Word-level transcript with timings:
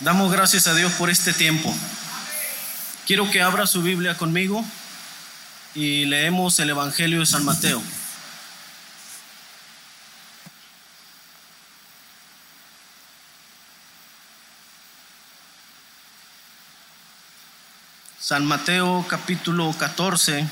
Damos 0.00 0.32
gracias 0.32 0.66
a 0.66 0.74
Dios 0.74 0.92
por 0.94 1.10
este 1.10 1.34
tiempo. 1.34 1.74
Quiero 3.06 3.30
que 3.30 3.42
abra 3.42 3.66
su 3.66 3.82
Biblia 3.82 4.16
conmigo 4.16 4.64
y 5.74 6.06
leemos 6.06 6.58
el 6.58 6.70
Evangelio 6.70 7.20
de 7.20 7.26
San 7.26 7.44
Mateo. 7.44 7.82
San 18.18 18.46
Mateo 18.46 19.04
capítulo 19.06 19.74
14. 19.78 20.46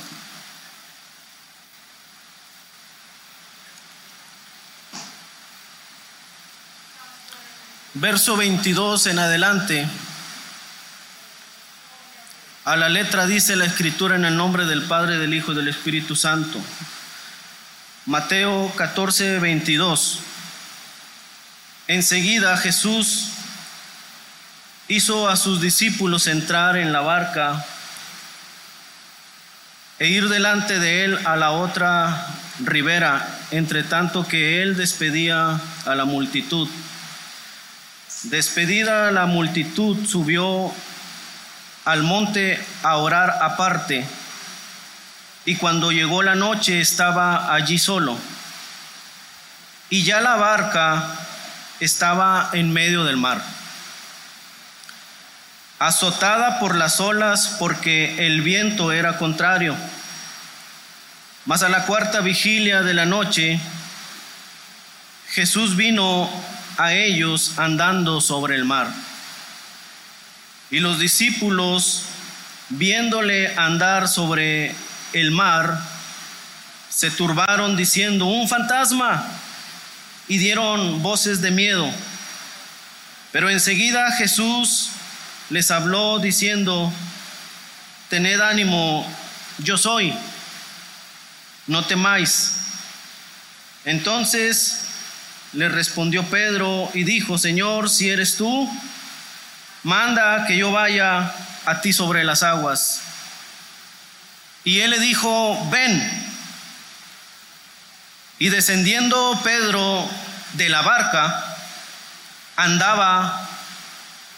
Verso 7.94 8.36
22 8.36 9.06
en 9.06 9.19
adelante. 9.19 9.89
A 12.67 12.77
la 12.77 12.91
letra 12.91 13.27
dice 13.27 13.56
la 13.56 13.64
escritura 13.64 14.17
en 14.17 14.27
el 14.27 14.36
nombre 14.36 14.67
del 14.67 14.83
Padre, 14.83 15.17
del 15.17 15.33
Hijo 15.33 15.53
y 15.53 15.56
del 15.56 15.69
Espíritu 15.69 16.14
Santo. 16.14 16.61
Mateo 18.05 18.70
14, 18.77 19.39
22. 19.39 20.19
Enseguida 21.86 22.59
Jesús 22.59 23.28
hizo 24.89 25.27
a 25.27 25.36
sus 25.36 25.62
discípulos 25.62 26.27
entrar 26.27 26.77
en 26.77 26.92
la 26.92 27.00
barca 27.00 27.64
e 29.98 30.09
ir 30.09 30.28
delante 30.28 30.78
de 30.78 31.05
él 31.05 31.19
a 31.25 31.36
la 31.36 31.53
otra 31.53 32.27
ribera, 32.61 33.27
entre 33.50 33.83
tanto 33.83 34.28
que 34.28 34.62
él 34.62 34.77
despedía 34.77 35.59
a 35.86 35.94
la 35.94 36.05
multitud. 36.05 36.69
Despedida 38.24 39.12
la 39.12 39.27
multitud, 39.27 40.05
subió 40.05 40.72
al 41.84 42.02
monte 42.02 42.60
a 42.83 42.97
orar 42.97 43.38
aparte, 43.42 44.05
y 45.44 45.55
cuando 45.55 45.92
llegó 45.92 46.22
la 46.22 46.34
noche 46.34 46.80
estaba 46.80 47.55
allí 47.55 47.78
solo, 47.78 48.19
y 49.88 50.02
ya 50.02 50.20
la 50.20 50.34
barca 50.34 51.16
estaba 51.78 52.50
en 52.55 52.72
medio 52.72 53.05
del 53.05 53.16
mar, 53.16 53.41
azotada 55.78 56.58
por 56.58 56.75
las 56.75 56.98
olas 56.98 57.56
porque 57.60 58.27
el 58.27 58.42
viento 58.42 58.91
era 58.91 59.16
contrario. 59.16 59.77
Mas 61.47 61.62
a 61.62 61.69
la 61.69 61.86
cuarta 61.86 62.20
vigilia 62.20 62.82
de 62.82 62.94
la 62.94 63.06
noche, 63.06 63.60
Jesús 65.30 65.77
vino 65.77 66.28
a 66.79 66.95
ellos 66.95 67.59
andando 67.59 68.21
sobre 68.21 68.55
el 68.55 68.65
mar. 68.65 68.89
Y 70.71 70.79
los 70.79 70.98
discípulos, 70.98 72.05
viéndole 72.71 73.55
andar 73.56 74.09
sobre 74.09 74.75
el 75.12 75.33
mar, 75.33 75.78
se 76.88 77.11
turbaron 77.11 77.77
diciendo, 77.77 78.27
un 78.27 78.49
fantasma, 78.49 79.27
y 80.28 80.38
dieron 80.38 81.03
voces 81.03 81.41
de 81.41 81.50
miedo. 81.50 81.91
Pero 83.33 83.50
enseguida 83.50 84.12
Jesús 84.12 84.91
les 85.50 85.71
habló 85.71 86.19
diciendo, 86.19 86.93
tened 88.09 88.41
ánimo, 88.41 89.06
yo 89.59 89.77
soy, 89.77 90.15
no 91.67 91.84
temáis. 91.84 92.56
Entonces 93.84 94.88
le 95.58 95.69
respondió 95.69 96.22
Pedro 96.22 96.88
y 96.94 97.02
dijo, 97.02 97.36
Señor, 97.36 97.91
si 97.91 98.08
eres 98.08 98.36
tú, 98.36 98.70
manda 99.82 100.46
que 100.46 100.56
yo 100.56 100.70
vaya 100.70 101.34
a 101.66 101.80
ti 101.80 101.92
sobre 101.92 102.22
las 102.22 102.44
aguas. 102.44 103.00
Y 104.62 104.78
él 104.78 104.91
le 104.91 105.00
dijo, 105.00 105.69
ven. 105.69 106.00
Y 108.38 108.50
descendiendo 108.50 109.41
Pedro 109.42 110.08
de 110.52 110.69
la 110.69 110.82
barca, 110.82 111.44
andaba 112.54 113.48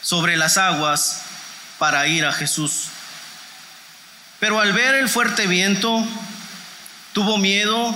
sobre 0.00 0.38
las 0.38 0.56
aguas 0.56 1.20
para 1.78 2.06
ir 2.06 2.24
a 2.24 2.32
Jesús. 2.32 2.86
Pero 4.38 4.58
al 4.58 4.72
ver 4.72 4.94
el 4.94 5.10
fuerte 5.10 5.46
viento, 5.46 6.02
tuvo 7.12 7.36
miedo 7.36 7.94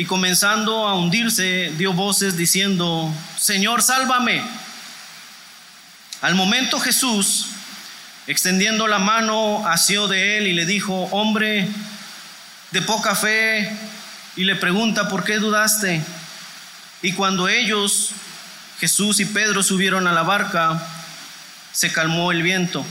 y 0.00 0.06
comenzando 0.06 0.88
a 0.88 0.94
hundirse 0.94 1.74
dio 1.76 1.92
voces 1.92 2.34
diciendo, 2.34 3.12
Señor, 3.38 3.82
sálvame. 3.82 4.42
Al 6.22 6.34
momento 6.34 6.80
Jesús, 6.80 7.48
extendiendo 8.26 8.86
la 8.86 8.98
mano, 8.98 9.68
asió 9.68 10.08
de 10.08 10.38
él 10.38 10.46
y 10.46 10.54
le 10.54 10.64
dijo, 10.64 10.94
hombre 11.10 11.68
de 12.70 12.80
poca 12.80 13.14
fe, 13.14 13.70
y 14.36 14.44
le 14.44 14.56
pregunta, 14.56 15.10
¿por 15.10 15.22
qué 15.22 15.36
dudaste? 15.36 16.02
Y 17.02 17.12
cuando 17.12 17.46
ellos, 17.46 18.12
Jesús 18.78 19.20
y 19.20 19.26
Pedro, 19.26 19.62
subieron 19.62 20.06
a 20.06 20.12
la 20.12 20.22
barca, 20.22 20.82
se 21.72 21.92
calmó 21.92 22.32
el 22.32 22.42
viento. 22.42 22.86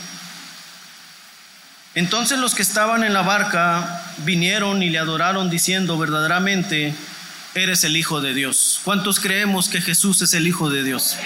Entonces 1.95 2.37
los 2.37 2.53
que 2.53 2.61
estaban 2.61 3.03
en 3.03 3.13
la 3.13 3.23
barca 3.23 3.98
vinieron 4.25 4.83
y 4.83 4.89
le 4.89 4.99
adoraron 4.99 5.49
diciendo, 5.49 5.97
verdaderamente 5.97 6.93
eres 7.55 7.83
el 7.83 7.97
Hijo 7.97 8.21
de 8.21 8.33
Dios. 8.33 8.79
¿Cuántos 8.83 9.19
creemos 9.19 9.69
que 9.69 9.81
Jesús 9.81 10.21
es 10.21 10.33
el 10.33 10.47
Hijo 10.47 10.69
de 10.69 10.83
Dios? 10.83 11.17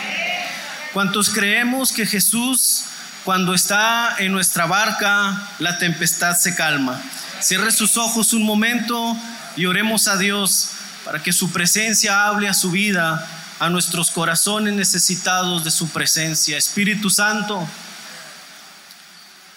¿Cuántos 0.94 1.30
creemos 1.30 1.92
que 1.92 2.06
Jesús 2.06 2.86
cuando 3.24 3.54
está 3.54 4.16
en 4.20 4.32
nuestra 4.32 4.66
barca 4.66 5.50
la 5.60 5.78
tempestad 5.78 6.36
se 6.36 6.56
calma? 6.56 7.02
Cierre 7.40 7.72
sus 7.72 7.98
ojos 7.98 8.34
un 8.34 8.44
momento 8.44 9.18
y 9.56 9.66
oremos 9.66 10.08
a 10.08 10.18
Dios 10.18 10.70
para 11.04 11.22
que 11.22 11.34
su 11.34 11.52
presencia 11.52 12.28
hable 12.28 12.48
a 12.48 12.54
su 12.54 12.72
vida, 12.72 13.28
a 13.60 13.70
nuestros 13.70 14.12
corazones 14.12 14.74
necesitados 14.74 15.64
de 15.64 15.72
su 15.72 15.90
presencia. 15.90 16.58
Espíritu 16.58 17.10
Santo, 17.10 17.68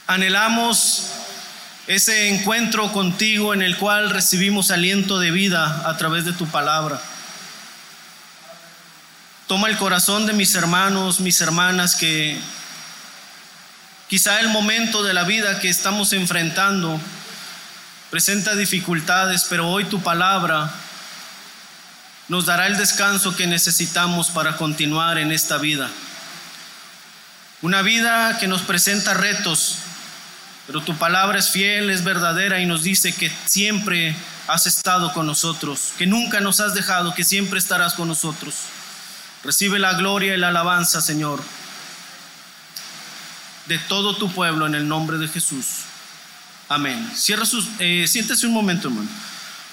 Anhelamos 0.09 1.09
ese 1.87 2.29
encuentro 2.29 2.93
contigo 2.93 3.55
en 3.55 3.63
el 3.63 3.77
cual 3.77 4.11
recibimos 4.11 4.71
aliento 4.71 5.21
de 5.21 5.31
vida 5.31 5.89
a 5.89 5.97
través 5.97 6.25
de 6.25 6.33
tu 6.33 6.47
palabra. 6.49 7.01
Toma 9.47 9.69
el 9.69 9.77
corazón 9.77 10.27
de 10.27 10.33
mis 10.33 10.55
hermanos, 10.57 11.21
mis 11.21 11.41
hermanas, 11.41 11.95
que 11.95 12.37
quizá 14.09 14.41
el 14.41 14.49
momento 14.49 15.05
de 15.05 15.15
la 15.15 15.23
vida 15.23 15.61
que 15.61 15.69
estamos 15.69 16.13
enfrentando 16.13 17.01
presenta 18.11 18.57
dificultades, 18.57 19.47
pero 19.49 19.69
hoy 19.69 19.85
tu 19.85 20.03
palabra 20.03 20.73
nos 22.29 22.47
dará 22.47 22.67
el 22.67 22.77
descanso 22.77 23.37
que 23.37 23.47
necesitamos 23.47 24.31
para 24.31 24.56
continuar 24.56 25.19
en 25.19 25.31
esta 25.31 25.59
vida. 25.59 25.89
Una 27.62 27.82
vida 27.82 28.39
que 28.39 28.49
nos 28.49 28.62
presenta 28.62 29.15
retos, 29.15 29.77
pero 30.67 30.81
tu 30.81 30.97
palabra 30.97 31.39
es 31.39 31.51
fiel, 31.51 31.91
es 31.91 32.03
verdadera 32.03 32.61
y 32.61 32.67
nos 32.67 32.83
dice 32.83 33.13
que 33.13 33.31
siempre 33.45 34.17
has 34.49 34.67
estado 34.67 35.13
con 35.13 35.27
nosotros, 35.27 35.93
que 35.97 36.07
nunca 36.07 36.41
nos 36.41 36.61
has 36.61 36.75
dejado, 36.75 37.15
que 37.15 37.25
siempre 37.25 37.59
estarás 37.59 37.95
con 37.95 38.09
nosotros. 38.09 38.55
Recibe 39.45 39.79
la 39.79 39.95
gloria 39.95 40.35
y 40.35 40.39
la 40.39 40.49
alabanza, 40.49 41.01
Señor, 41.01 41.43
de 43.67 43.79
todo 43.79 44.17
tu 44.17 44.31
pueblo 44.33 44.67
en 44.67 44.75
el 44.75 44.89
nombre 44.89 45.19
de 45.19 45.29
Jesús. 45.29 45.67
Amén. 46.69 47.13
Cierra 47.15 47.47
sus, 47.47 47.69
eh, 47.79 48.07
siéntese 48.09 48.47
un 48.47 48.53
momento, 48.53 48.89
hermano. 48.89 49.09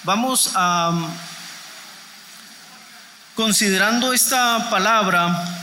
Vamos 0.04 0.52
a, 0.54 0.92
considerando 3.36 4.14
esta 4.14 4.70
palabra, 4.70 5.63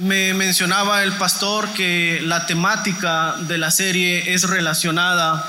Me 0.00 0.32
mencionaba 0.32 1.02
el 1.02 1.12
pastor 1.12 1.68
que 1.74 2.20
la 2.22 2.46
temática 2.46 3.34
de 3.40 3.58
la 3.58 3.70
serie 3.70 4.32
es 4.32 4.44
relacionada 4.44 5.44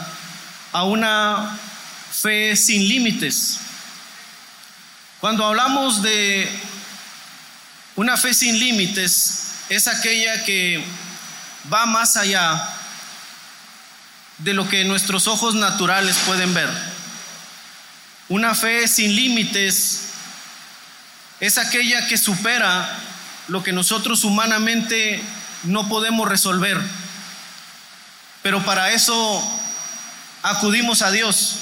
a 0.73 0.83
una 0.83 1.57
fe 2.11 2.57
sin 2.57 2.85
límites. 2.85 3.59
Cuando 5.21 5.45
hablamos 5.45 6.01
de 6.01 6.51
una 7.95 8.17
fe 8.17 8.33
sin 8.33 8.59
límites, 8.59 9.51
es 9.69 9.87
aquella 9.87 10.43
que 10.43 10.83
va 11.71 11.85
más 11.85 12.17
allá 12.17 12.61
de 14.39 14.53
lo 14.53 14.67
que 14.67 14.83
nuestros 14.83 15.29
ojos 15.29 15.55
naturales 15.55 16.17
pueden 16.25 16.53
ver. 16.53 16.69
Una 18.27 18.53
fe 18.53 18.85
sin 18.89 19.15
límites 19.15 20.09
es 21.39 21.57
aquella 21.57 22.05
que 22.05 22.17
supera 22.17 23.10
lo 23.51 23.61
que 23.63 23.73
nosotros 23.73 24.23
humanamente 24.23 25.21
no 25.63 25.89
podemos 25.89 26.25
resolver. 26.25 26.79
Pero 28.41 28.63
para 28.63 28.93
eso 28.93 29.43
acudimos 30.41 31.01
a 31.01 31.11
Dios, 31.11 31.57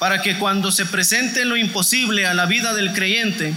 para 0.00 0.22
que 0.22 0.36
cuando 0.38 0.72
se 0.72 0.84
presente 0.86 1.44
lo 1.44 1.56
imposible 1.56 2.26
a 2.26 2.34
la 2.34 2.46
vida 2.46 2.74
del 2.74 2.92
creyente, 2.92 3.54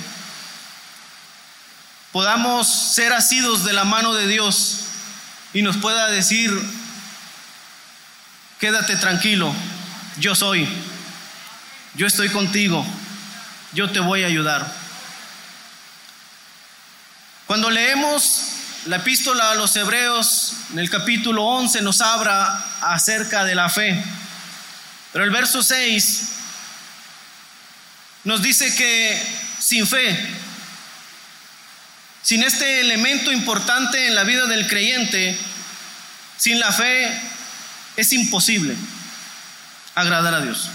podamos 2.12 2.68
ser 2.68 3.12
asidos 3.12 3.66
de 3.66 3.74
la 3.74 3.86
mano 3.86 4.14
de 4.14 4.28
Dios 4.28 4.82
y 5.52 5.64
nos 5.64 5.78
pueda 5.78 6.12
decir, 6.12 6.52
quédate 8.60 8.98
tranquilo, 8.98 9.52
yo 10.20 10.36
soy, 10.36 10.70
yo 11.96 12.06
estoy 12.06 12.30
contigo, 12.30 12.86
yo 13.74 13.90
te 13.90 14.00
voy 14.00 14.26
a 14.26 14.28
ayudar. 14.28 14.87
Cuando 17.48 17.70
leemos 17.70 18.42
la 18.88 18.98
epístola 18.98 19.52
a 19.52 19.56
los 19.56 19.74
hebreos 19.78 20.52
en 20.74 20.80
el 20.80 20.90
capítulo 20.90 21.44
11 21.46 21.82
nos 21.82 22.02
habla 22.02 22.62
acerca 22.82 23.46
de 23.46 23.56
la 23.56 23.70
fe, 23.70 24.04
pero 25.14 25.24
el 25.24 25.32
verso 25.32 25.64
6 25.64 26.28
nos 28.26 28.42
dice 28.42 28.76
que 28.76 29.26
sin 29.60 29.88
fe, 29.88 30.28
sin 32.22 32.44
este 32.44 32.82
elemento 32.82 33.32
importante 33.32 34.08
en 34.08 34.16
la 34.16 34.26
vida 34.26 34.46
del 34.48 34.68
creyente, 34.68 35.40
sin 36.36 36.60
la 36.60 36.74
fe 36.74 37.18
es 37.96 38.12
imposible 38.12 38.76
agradar 39.96 40.34
a 40.34 40.42
Dios. 40.42 40.70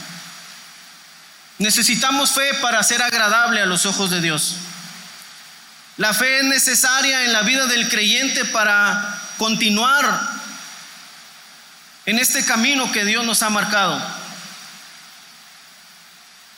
Necesitamos 1.59 2.33
fe 2.33 2.55
para 2.63 2.83
ser 2.83 3.03
agradable 3.03 3.61
a 3.61 3.67
los 3.67 3.85
ojos 3.85 4.11
de 4.11 4.23
Dios. 4.23 4.57
La 5.99 6.15
fe 6.15 6.39
es 6.39 6.45
necesaria 6.45 7.25
en 7.25 7.33
la 7.33 7.43
vida 7.43 7.67
del 7.67 7.89
creyente 7.89 8.45
para 8.47 9.21
continuar 9.37 10.21
en 12.07 12.19
este 12.19 12.45
camino 12.45 12.91
que 12.91 13.05
Dios 13.05 13.25
nos 13.25 13.43
ha 13.43 13.51
marcado. 13.51 14.01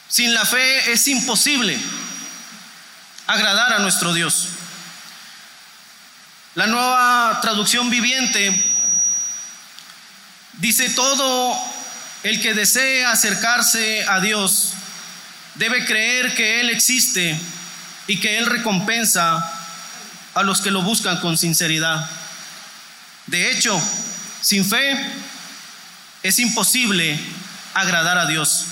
Sin 0.09 0.33
la 0.33 0.45
fe 0.45 0.93
es 0.93 1.09
imposible 1.09 1.77
agradar 3.27 3.73
a 3.73 3.79
nuestro 3.81 4.15
Dios. 4.15 4.49
La 6.55 6.69
nueva 6.69 7.41
traducción 7.43 7.91
viviente 7.91 8.73
dice 10.55 10.91
todo 10.91 11.59
el 12.23 12.41
que 12.41 12.55
desee 12.55 13.05
acercarse 13.05 14.05
a 14.09 14.21
Dios 14.21 14.75
debe 15.57 15.85
creer 15.85 16.35
que 16.35 16.61
Él 16.61 16.71
existe 16.71 17.39
y 18.07 18.21
que 18.21 18.39
Él 18.39 18.47
recompensa 18.47 19.53
a 20.35 20.43
los 20.43 20.61
que 20.61 20.71
lo 20.71 20.83
buscan 20.83 21.21
con 21.21 21.39
sinceridad. 21.39 22.09
De 23.27 23.51
hecho, 23.51 23.81
sin 24.41 24.65
fe 24.65 24.99
es 26.23 26.39
imposible 26.39 27.19
agradar 27.75 28.19
a 28.19 28.27
Dios. 28.27 28.67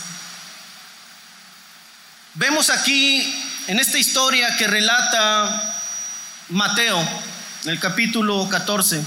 Vemos 2.34 2.70
aquí 2.70 3.34
en 3.67 3.79
esta 3.79 3.99
historia 3.99 4.56
que 4.56 4.67
relata 4.67 5.81
Mateo, 6.49 7.00
en 7.64 7.70
el 7.70 7.78
capítulo 7.78 8.49
14, 8.49 9.02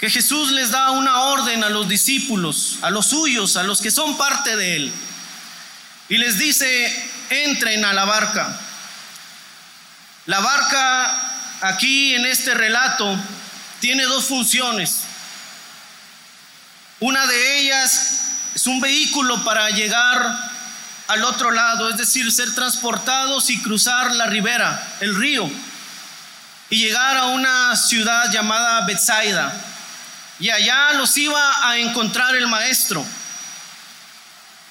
que 0.00 0.10
Jesús 0.10 0.50
les 0.50 0.70
da 0.70 0.90
una 0.90 1.22
orden 1.22 1.62
a 1.62 1.68
los 1.68 1.88
discípulos, 1.88 2.78
a 2.82 2.90
los 2.90 3.06
suyos, 3.06 3.56
a 3.56 3.62
los 3.62 3.80
que 3.80 3.90
son 3.90 4.16
parte 4.16 4.56
de 4.56 4.76
Él, 4.76 4.92
y 6.08 6.18
les 6.18 6.38
dice, 6.38 7.10
entren 7.32 7.84
a 7.84 7.92
la 7.92 8.04
barca. 8.04 8.58
La 10.26 10.40
barca 10.40 11.32
aquí 11.62 12.14
en 12.14 12.26
este 12.26 12.54
relato 12.54 13.18
tiene 13.80 14.04
dos 14.04 14.26
funciones. 14.26 15.00
Una 17.00 17.26
de 17.26 17.58
ellas 17.58 18.20
es 18.54 18.66
un 18.66 18.80
vehículo 18.80 19.42
para 19.42 19.70
llegar 19.70 20.52
al 21.08 21.24
otro 21.24 21.50
lado, 21.50 21.90
es 21.90 21.96
decir, 21.96 22.30
ser 22.30 22.54
transportados 22.54 23.50
y 23.50 23.60
cruzar 23.60 24.12
la 24.12 24.26
ribera, 24.26 24.80
el 25.00 25.16
río, 25.16 25.50
y 26.70 26.76
llegar 26.76 27.16
a 27.16 27.26
una 27.26 27.74
ciudad 27.76 28.30
llamada 28.30 28.86
Bethsaida. 28.86 29.52
Y 30.38 30.50
allá 30.50 30.92
los 30.92 31.16
iba 31.18 31.68
a 31.68 31.76
encontrar 31.78 32.34
el 32.36 32.46
maestro. 32.46 33.04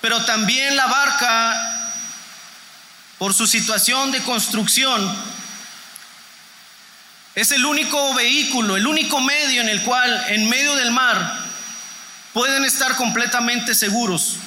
Pero 0.01 0.23
también 0.25 0.75
la 0.75 0.87
barca 0.87 1.80
por 3.21 3.35
su 3.35 3.45
situación 3.45 4.11
de 4.11 4.19
construcción, 4.23 5.15
es 7.35 7.51
el 7.51 7.63
único 7.63 8.15
vehículo, 8.15 8.77
el 8.77 8.87
único 8.87 9.21
medio 9.21 9.61
en 9.61 9.69
el 9.69 9.83
cual 9.83 10.25
en 10.29 10.49
medio 10.49 10.75
del 10.75 10.89
mar 10.89 11.37
pueden 12.33 12.65
estar 12.65 12.95
completamente 12.95 13.75
seguros. 13.75 14.37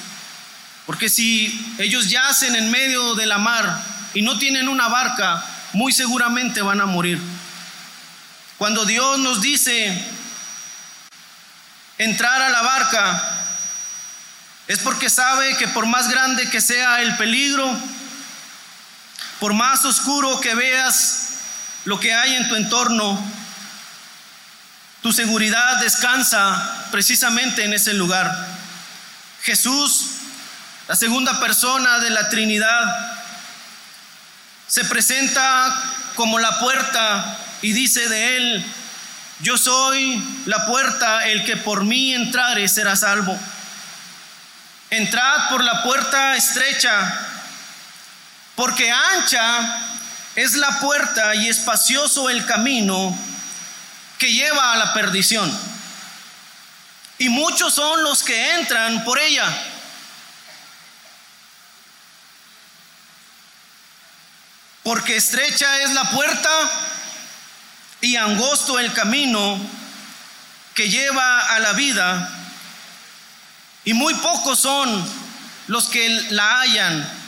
Porque 0.85 1.07
si 1.07 1.73
ellos 1.77 2.09
yacen 2.09 2.53
en 2.53 2.69
medio 2.69 3.15
de 3.15 3.25
la 3.25 3.37
mar 3.37 3.81
y 4.13 4.21
no 4.23 4.37
tienen 4.39 4.67
una 4.67 4.89
barca, 4.89 5.41
muy 5.71 5.93
seguramente 5.93 6.61
van 6.61 6.81
a 6.81 6.85
morir. 6.85 7.17
Cuando 8.57 8.83
Dios 8.83 9.19
nos 9.19 9.39
dice 9.41 10.05
entrar 11.97 12.41
a 12.41 12.49
la 12.49 12.61
barca, 12.61 13.23
es 14.67 14.79
porque 14.79 15.09
sabe 15.09 15.55
que 15.55 15.69
por 15.69 15.85
más 15.85 16.09
grande 16.09 16.49
que 16.49 16.59
sea 16.59 17.01
el 17.01 17.15
peligro, 17.15 17.73
por 19.45 19.53
más 19.53 19.85
oscuro 19.85 20.41
que 20.41 20.55
veas 20.55 21.27
lo 21.83 21.99
que 21.99 22.11
hay 22.11 22.33
en 22.33 22.49
tu 22.49 22.55
entorno, 22.55 23.23
tu 25.03 25.13
seguridad 25.13 25.81
descansa 25.81 26.87
precisamente 26.89 27.63
en 27.63 27.71
ese 27.71 27.93
lugar. 27.93 28.35
Jesús, 29.43 30.05
la 30.87 30.95
segunda 30.95 31.39
persona 31.39 31.99
de 31.99 32.09
la 32.09 32.27
Trinidad, 32.29 33.17
se 34.65 34.83
presenta 34.85 35.79
como 36.15 36.39
la 36.39 36.57
puerta 36.57 37.37
y 37.61 37.71
dice 37.71 38.09
de 38.09 38.37
él, 38.37 38.65
yo 39.41 39.59
soy 39.59 40.23
la 40.47 40.65
puerta, 40.65 41.27
el 41.27 41.45
que 41.45 41.55
por 41.57 41.83
mí 41.83 42.15
entrare 42.15 42.67
será 42.67 42.95
salvo. 42.95 43.39
Entrad 44.89 45.49
por 45.49 45.63
la 45.63 45.83
puerta 45.83 46.35
estrecha 46.35 47.34
porque 48.55 48.91
ancha 48.91 49.81
es 50.35 50.55
la 50.55 50.79
puerta 50.79 51.35
y 51.35 51.49
espacioso 51.49 52.29
el 52.29 52.45
camino 52.45 53.17
que 54.17 54.31
lleva 54.31 54.73
a 54.73 54.77
la 54.77 54.93
perdición. 54.93 55.51
Y 57.17 57.29
muchos 57.29 57.73
son 57.73 58.03
los 58.03 58.23
que 58.23 58.55
entran 58.55 59.03
por 59.03 59.19
ella. 59.19 59.45
Porque 64.83 65.15
estrecha 65.15 65.81
es 65.81 65.91
la 65.91 66.09
puerta 66.11 66.49
y 68.01 68.17
angosto 68.17 68.77
el 68.79 68.93
camino 68.93 69.59
que 70.75 70.89
lleva 70.89 71.39
a 71.55 71.59
la 71.59 71.73
vida. 71.73 72.29
Y 73.85 73.93
muy 73.93 74.13
pocos 74.15 74.59
son 74.59 75.09
los 75.67 75.85
que 75.85 76.09
la 76.31 76.61
hallan. 76.61 77.24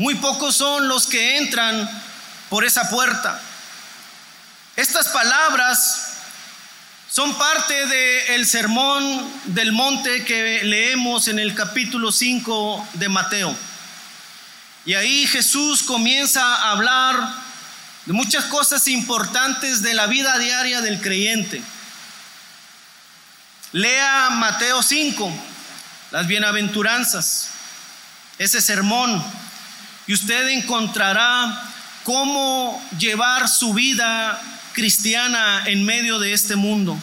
Muy 0.00 0.14
pocos 0.14 0.56
son 0.56 0.88
los 0.88 1.06
que 1.06 1.36
entran 1.36 1.86
por 2.48 2.64
esa 2.64 2.88
puerta. 2.88 3.38
Estas 4.74 5.08
palabras 5.08 6.14
son 7.06 7.36
parte 7.36 7.86
del 7.86 8.46
sermón 8.46 9.30
del 9.44 9.72
monte 9.72 10.24
que 10.24 10.64
leemos 10.64 11.28
en 11.28 11.38
el 11.38 11.54
capítulo 11.54 12.12
5 12.12 12.88
de 12.94 13.10
Mateo. 13.10 13.54
Y 14.86 14.94
ahí 14.94 15.26
Jesús 15.26 15.82
comienza 15.82 16.46
a 16.46 16.70
hablar 16.70 17.34
de 18.06 18.14
muchas 18.14 18.46
cosas 18.46 18.88
importantes 18.88 19.82
de 19.82 19.92
la 19.92 20.06
vida 20.06 20.38
diaria 20.38 20.80
del 20.80 21.02
creyente. 21.02 21.60
Lea 23.72 24.30
Mateo 24.30 24.82
5, 24.82 25.30
las 26.10 26.26
bienaventuranzas, 26.26 27.50
ese 28.38 28.62
sermón 28.62 29.22
y 30.10 30.12
usted 30.12 30.48
encontrará 30.48 31.62
cómo 32.02 32.84
llevar 32.98 33.48
su 33.48 33.72
vida 33.72 34.42
cristiana 34.72 35.62
en 35.66 35.86
medio 35.86 36.18
de 36.18 36.32
este 36.32 36.56
mundo. 36.56 36.98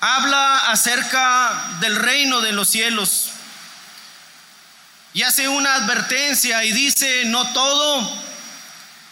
Habla 0.00 0.70
acerca 0.70 1.78
del 1.80 1.96
reino 1.96 2.42
de 2.42 2.52
los 2.52 2.68
cielos 2.68 3.30
y 5.14 5.22
hace 5.22 5.48
una 5.48 5.76
advertencia 5.76 6.62
y 6.62 6.72
dice, 6.72 7.24
no 7.24 7.50
todo 7.54 8.06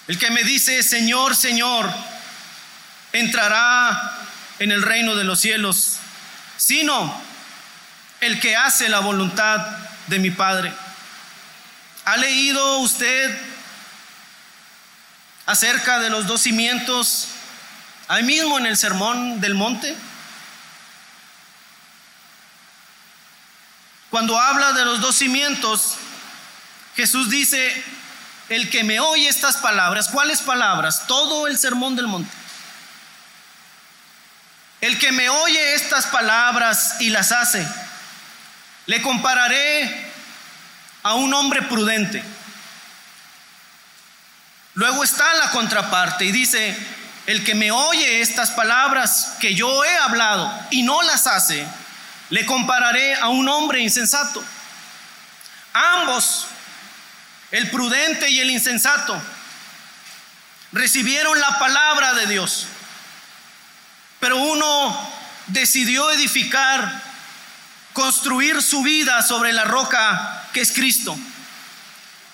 el 0.08 0.18
que 0.18 0.30
me 0.30 0.44
dice, 0.44 0.82
Señor, 0.82 1.34
Señor, 1.34 1.90
entrará 3.14 4.18
en 4.58 4.70
el 4.70 4.82
reino 4.82 5.16
de 5.16 5.24
los 5.24 5.40
cielos, 5.40 5.96
sino 6.58 7.22
el 8.20 8.38
que 8.38 8.54
hace 8.54 8.90
la 8.90 9.00
voluntad 9.00 9.66
de 10.08 10.18
mi 10.18 10.30
Padre. 10.30 10.74
¿Ha 12.04 12.16
leído 12.16 12.78
usted 12.78 13.38
acerca 15.46 16.00
de 16.00 16.10
los 16.10 16.26
dos 16.26 16.42
cimientos 16.42 17.28
ahí 18.08 18.24
mismo 18.24 18.58
en 18.58 18.66
el 18.66 18.76
sermón 18.76 19.40
del 19.40 19.54
monte? 19.54 19.96
Cuando 24.10 24.38
habla 24.38 24.72
de 24.72 24.84
los 24.84 25.00
dos 25.00 25.16
cimientos, 25.16 25.94
Jesús 26.96 27.30
dice, 27.30 27.84
el 28.48 28.68
que 28.68 28.82
me 28.82 28.98
oye 28.98 29.28
estas 29.28 29.56
palabras, 29.58 30.08
¿cuáles 30.08 30.40
palabras? 30.40 31.06
Todo 31.06 31.46
el 31.46 31.56
sermón 31.56 31.94
del 31.94 32.08
monte. 32.08 32.30
El 34.80 34.98
que 34.98 35.12
me 35.12 35.28
oye 35.28 35.74
estas 35.74 36.06
palabras 36.06 36.96
y 36.98 37.10
las 37.10 37.30
hace, 37.30 37.66
le 38.86 39.00
compararé 39.00 40.01
a 41.02 41.14
un 41.14 41.32
hombre 41.34 41.62
prudente. 41.62 42.22
Luego 44.74 45.04
está 45.04 45.34
la 45.34 45.50
contraparte 45.50 46.24
y 46.24 46.32
dice, 46.32 46.76
el 47.26 47.44
que 47.44 47.54
me 47.54 47.70
oye 47.70 48.20
estas 48.20 48.50
palabras 48.50 49.34
que 49.40 49.54
yo 49.54 49.84
he 49.84 49.96
hablado 49.98 50.50
y 50.70 50.82
no 50.82 51.02
las 51.02 51.26
hace, 51.26 51.66
le 52.30 52.46
compararé 52.46 53.14
a 53.16 53.28
un 53.28 53.48
hombre 53.48 53.80
insensato. 53.80 54.42
Ambos, 55.72 56.46
el 57.50 57.70
prudente 57.70 58.30
y 58.30 58.40
el 58.40 58.50
insensato, 58.50 59.20
recibieron 60.72 61.38
la 61.38 61.58
palabra 61.58 62.14
de 62.14 62.26
Dios, 62.26 62.66
pero 64.18 64.36
uno 64.36 65.12
decidió 65.48 66.10
edificar, 66.12 67.11
construir 67.92 68.62
su 68.62 68.82
vida 68.82 69.22
sobre 69.22 69.52
la 69.52 69.64
roca 69.64 70.48
que 70.52 70.60
es 70.60 70.72
Cristo. 70.72 71.16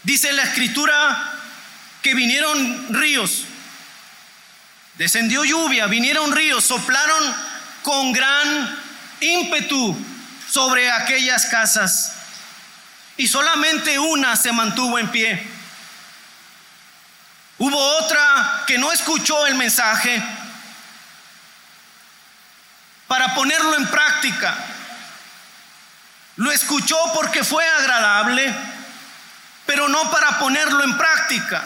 Dice 0.02 0.32
la 0.32 0.44
escritura 0.44 1.32
que 2.02 2.14
vinieron 2.14 2.94
ríos, 2.94 3.44
descendió 4.94 5.44
lluvia, 5.44 5.86
vinieron 5.86 6.32
ríos, 6.32 6.64
soplaron 6.64 7.34
con 7.82 8.12
gran 8.12 8.78
ímpetu 9.20 9.96
sobre 10.50 10.90
aquellas 10.90 11.46
casas 11.46 12.12
y 13.16 13.26
solamente 13.26 13.98
una 13.98 14.36
se 14.36 14.52
mantuvo 14.52 14.98
en 14.98 15.08
pie. 15.08 15.46
Hubo 17.58 17.76
otra 17.98 18.64
que 18.66 18.78
no 18.78 18.92
escuchó 18.92 19.46
el 19.46 19.56
mensaje 19.56 20.22
para 23.08 23.34
ponerlo 23.34 23.76
en 23.76 23.86
práctica. 23.88 24.56
Lo 26.38 26.52
escuchó 26.52 26.97
porque 27.14 27.42
fue 27.42 27.66
agradable, 27.68 28.54
pero 29.66 29.88
no 29.88 30.09
para 30.09 30.38
ponerlo 30.38 30.85
en 30.85 30.97
práctica. 30.97 31.64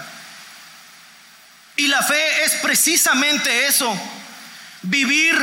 Y 1.77 1.89
la 1.89 2.03
fe 2.03 2.45
es 2.45 2.55
precisamente 2.55 3.67
eso, 3.67 3.95
vivir 4.81 5.37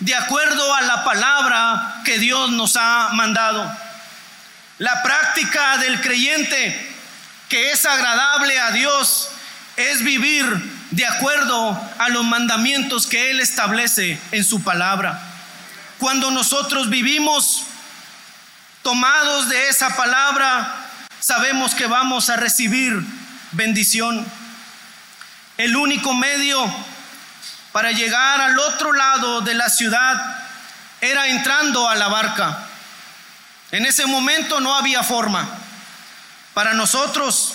de 0.00 0.14
acuerdo 0.14 0.74
a 0.74 0.80
la 0.80 1.04
palabra 1.04 2.00
que 2.06 2.18
Dios 2.18 2.52
nos 2.52 2.76
ha 2.76 3.10
mandado. 3.12 3.70
La 4.78 5.02
práctica 5.02 5.76
del 5.76 6.00
creyente 6.00 6.94
que 7.50 7.70
es 7.70 7.84
agradable 7.84 8.58
a 8.58 8.70
Dios 8.70 9.28
es 9.76 10.02
vivir 10.02 10.46
de 10.90 11.04
acuerdo 11.04 11.78
a 11.98 12.08
los 12.08 12.24
mandamientos 12.24 13.06
que 13.06 13.30
Él 13.30 13.40
establece 13.40 14.18
en 14.32 14.42
su 14.42 14.62
palabra. 14.62 15.20
Cuando 15.98 16.30
nosotros 16.30 16.88
vivimos 16.88 17.64
tomados 18.84 19.48
de 19.48 19.68
esa 19.70 19.96
palabra, 19.96 20.72
sabemos 21.18 21.74
que 21.74 21.86
vamos 21.86 22.28
a 22.28 22.36
recibir 22.36 22.92
bendición. 23.52 24.24
El 25.56 25.74
único 25.74 26.12
medio 26.12 26.62
para 27.72 27.92
llegar 27.92 28.42
al 28.42 28.58
otro 28.58 28.92
lado 28.92 29.40
de 29.40 29.54
la 29.54 29.70
ciudad 29.70 30.36
era 31.00 31.28
entrando 31.28 31.88
a 31.88 31.96
la 31.96 32.08
barca. 32.08 32.58
En 33.70 33.86
ese 33.86 34.04
momento 34.04 34.60
no 34.60 34.76
había 34.76 35.02
forma. 35.02 35.48
Para 36.52 36.74
nosotros, 36.74 37.54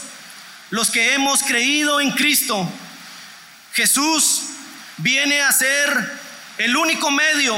los 0.72 0.90
que 0.90 1.14
hemos 1.14 1.44
creído 1.44 2.02
en 2.02 2.12
Cristo, 2.12 2.68
Jesús 3.74 4.42
viene 4.98 5.44
a 5.44 5.52
ser 5.52 6.20
el 6.58 6.76
único 6.76 7.12
medio 7.12 7.56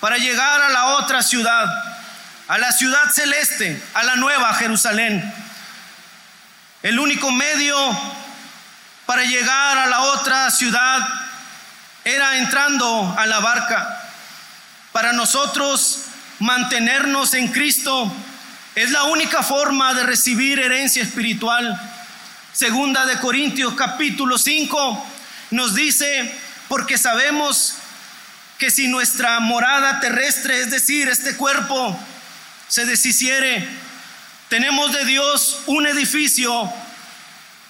para 0.00 0.18
llegar 0.18 0.60
a 0.60 0.68
la 0.68 0.86
otra 0.96 1.22
ciudad, 1.22 1.66
a 2.50 2.58
la 2.58 2.72
ciudad 2.72 3.12
celeste, 3.12 3.80
a 3.94 4.02
la 4.02 4.16
nueva 4.16 4.52
Jerusalén. 4.54 5.22
El 6.82 6.98
único 6.98 7.30
medio 7.30 7.76
para 9.06 9.22
llegar 9.22 9.78
a 9.78 9.86
la 9.86 10.00
otra 10.00 10.50
ciudad 10.50 10.98
era 12.02 12.38
entrando 12.38 13.14
a 13.16 13.24
la 13.26 13.38
barca. 13.38 14.02
Para 14.90 15.12
nosotros 15.12 16.06
mantenernos 16.40 17.34
en 17.34 17.52
Cristo 17.52 18.12
es 18.74 18.90
la 18.90 19.04
única 19.04 19.44
forma 19.44 19.94
de 19.94 20.02
recibir 20.02 20.58
herencia 20.58 21.04
espiritual. 21.04 21.80
Segunda 22.52 23.06
de 23.06 23.20
Corintios 23.20 23.74
capítulo 23.74 24.36
5 24.36 25.06
nos 25.52 25.76
dice, 25.76 26.36
porque 26.66 26.98
sabemos 26.98 27.74
que 28.58 28.72
si 28.72 28.88
nuestra 28.88 29.38
morada 29.38 30.00
terrestre, 30.00 30.62
es 30.62 30.72
decir, 30.72 31.08
este 31.08 31.36
cuerpo, 31.36 31.96
se 32.70 32.86
deshiciere, 32.86 33.68
tenemos 34.48 34.92
de 34.92 35.04
Dios 35.04 35.62
un 35.66 35.88
edificio, 35.88 36.72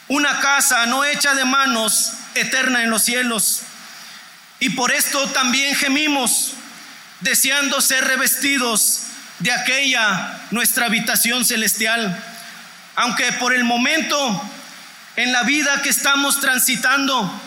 una 0.09 0.40
casa 0.40 0.85
no 0.87 1.04
hecha 1.04 1.35
de 1.35 1.47
manos, 1.47 2.12
eterna 2.35 2.83
en 2.83 2.90
los 2.90 3.02
cielos. 3.02 3.62
Y 4.61 4.71
por 4.71 4.92
esto 4.92 5.26
también 5.30 5.75
gemimos, 5.75 6.52
deseando 7.21 7.80
ser 7.80 8.04
revestidos 8.04 9.04
de 9.38 9.52
aquella 9.52 10.38
nuestra 10.50 10.85
habitación 10.85 11.47
celestial. 11.47 12.23
Aunque 12.95 13.33
por 13.33 13.54
el 13.54 13.64
momento 13.64 14.50
en 15.16 15.33
la 15.33 15.45
vida 15.45 15.80
que 15.80 15.88
estamos 15.88 16.40
transitando 16.40 17.40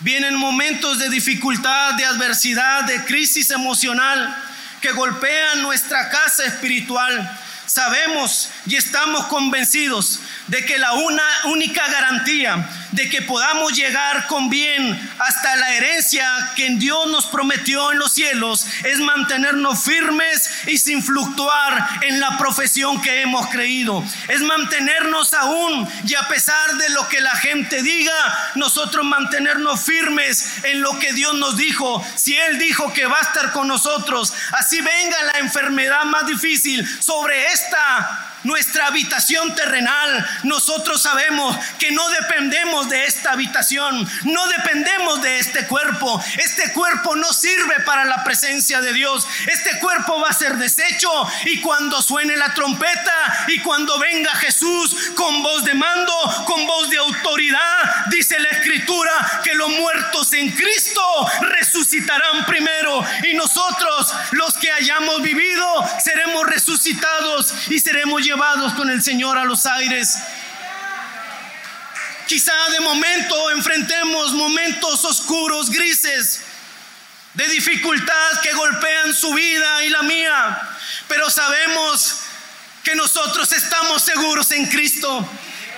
vienen 0.00 0.34
momentos 0.34 0.98
de 0.98 1.10
dificultad, 1.10 1.92
de 1.94 2.06
adversidad, 2.06 2.84
de 2.84 3.04
crisis 3.04 3.50
emocional 3.50 4.45
que 4.80 4.92
golpean 4.92 5.62
nuestra 5.62 6.08
casa 6.08 6.44
espiritual. 6.44 7.38
Sabemos 7.66 8.50
y 8.66 8.76
estamos 8.76 9.26
convencidos 9.26 10.20
de 10.46 10.64
que 10.64 10.78
la 10.78 10.92
una 10.92 11.24
única 11.44 11.86
garantía 11.88 12.68
de 12.96 13.10
que 13.10 13.20
podamos 13.22 13.72
llegar 13.74 14.26
con 14.26 14.48
bien 14.48 15.10
hasta 15.18 15.54
la 15.56 15.74
herencia 15.74 16.26
que 16.56 16.70
Dios 16.70 17.06
nos 17.08 17.26
prometió 17.26 17.92
en 17.92 17.98
los 17.98 18.12
cielos 18.12 18.66
es 18.84 18.98
mantenernos 18.98 19.84
firmes 19.84 20.50
y 20.66 20.78
sin 20.78 21.02
fluctuar 21.02 22.00
en 22.00 22.20
la 22.20 22.38
profesión 22.38 23.02
que 23.02 23.20
hemos 23.20 23.48
creído. 23.48 24.02
Es 24.28 24.40
mantenernos 24.40 25.34
aún 25.34 25.86
y 26.06 26.14
a 26.14 26.26
pesar 26.26 26.76
de 26.78 26.88
lo 26.88 27.06
que 27.08 27.20
la 27.20 27.36
gente 27.36 27.82
diga, 27.82 28.14
nosotros 28.54 29.04
mantenernos 29.04 29.84
firmes 29.84 30.64
en 30.64 30.80
lo 30.80 30.98
que 30.98 31.12
Dios 31.12 31.34
nos 31.34 31.58
dijo. 31.58 32.02
Si 32.14 32.34
Él 32.34 32.58
dijo 32.58 32.94
que 32.94 33.04
va 33.04 33.18
a 33.18 33.22
estar 33.28 33.52
con 33.52 33.68
nosotros, 33.68 34.32
así 34.52 34.80
venga 34.80 35.22
la 35.34 35.38
enfermedad 35.40 36.04
más 36.04 36.26
difícil 36.26 36.86
sobre 37.02 37.52
esta 37.52 38.35
nuestra 38.44 38.86
habitación 38.86 39.54
terrenal, 39.54 40.26
nosotros 40.44 41.02
sabemos 41.02 41.56
que 41.78 41.90
no 41.92 42.08
dependemos 42.10 42.88
de 42.88 43.04
esta 43.06 43.32
habitación, 43.32 44.08
no 44.24 44.46
dependemos 44.48 45.22
de 45.22 45.38
este 45.38 45.66
cuerpo. 45.66 46.22
Este 46.38 46.72
cuerpo 46.72 47.16
no 47.16 47.32
sirve 47.32 47.80
para 47.80 48.04
la 48.04 48.22
presencia 48.24 48.80
de 48.80 48.92
Dios. 48.92 49.26
Este 49.46 49.78
cuerpo 49.78 50.20
va 50.20 50.28
a 50.28 50.34
ser 50.34 50.56
deshecho 50.56 51.10
y 51.44 51.60
cuando 51.60 52.00
suene 52.02 52.36
la 52.36 52.54
trompeta 52.54 53.46
y 53.48 53.60
cuando 53.60 53.98
venga 53.98 54.34
Jesús 54.36 55.12
con 55.14 55.42
voz 55.42 55.64
de 55.64 55.74
mando, 55.74 56.44
con 56.46 56.66
voz 56.66 56.90
de 56.90 56.98
autoridad, 56.98 58.06
dice 58.10 58.38
la 58.38 58.50
escritura 58.50 59.40
que 59.42 59.54
los 59.54 59.70
muertos 59.70 60.32
en 60.34 60.50
Cristo 60.50 61.02
resucitarán 61.40 62.44
primero 62.46 63.04
y 63.24 63.34
nosotros 63.34 64.14
los 64.32 64.54
que 64.54 64.70
hayamos 64.70 65.22
vivido 65.22 65.66
seremos 65.98 66.46
resucitados 66.46 67.54
y 67.68 67.78
seremos 67.78 68.25
llevados 68.26 68.74
con 68.74 68.90
el 68.90 69.02
Señor 69.02 69.38
a 69.38 69.44
los 69.44 69.66
aires. 69.66 70.18
Quizá 72.26 72.52
de 72.70 72.80
momento 72.80 73.50
enfrentemos 73.52 74.32
momentos 74.32 75.04
oscuros, 75.04 75.70
grises, 75.70 76.42
de 77.34 77.46
dificultad 77.48 78.40
que 78.42 78.52
golpean 78.52 79.14
su 79.14 79.32
vida 79.32 79.84
y 79.84 79.90
la 79.90 80.02
mía, 80.02 80.68
pero 81.06 81.30
sabemos 81.30 82.22
que 82.82 82.96
nosotros 82.96 83.52
estamos 83.52 84.02
seguros 84.02 84.50
en 84.52 84.66
Cristo, 84.66 85.28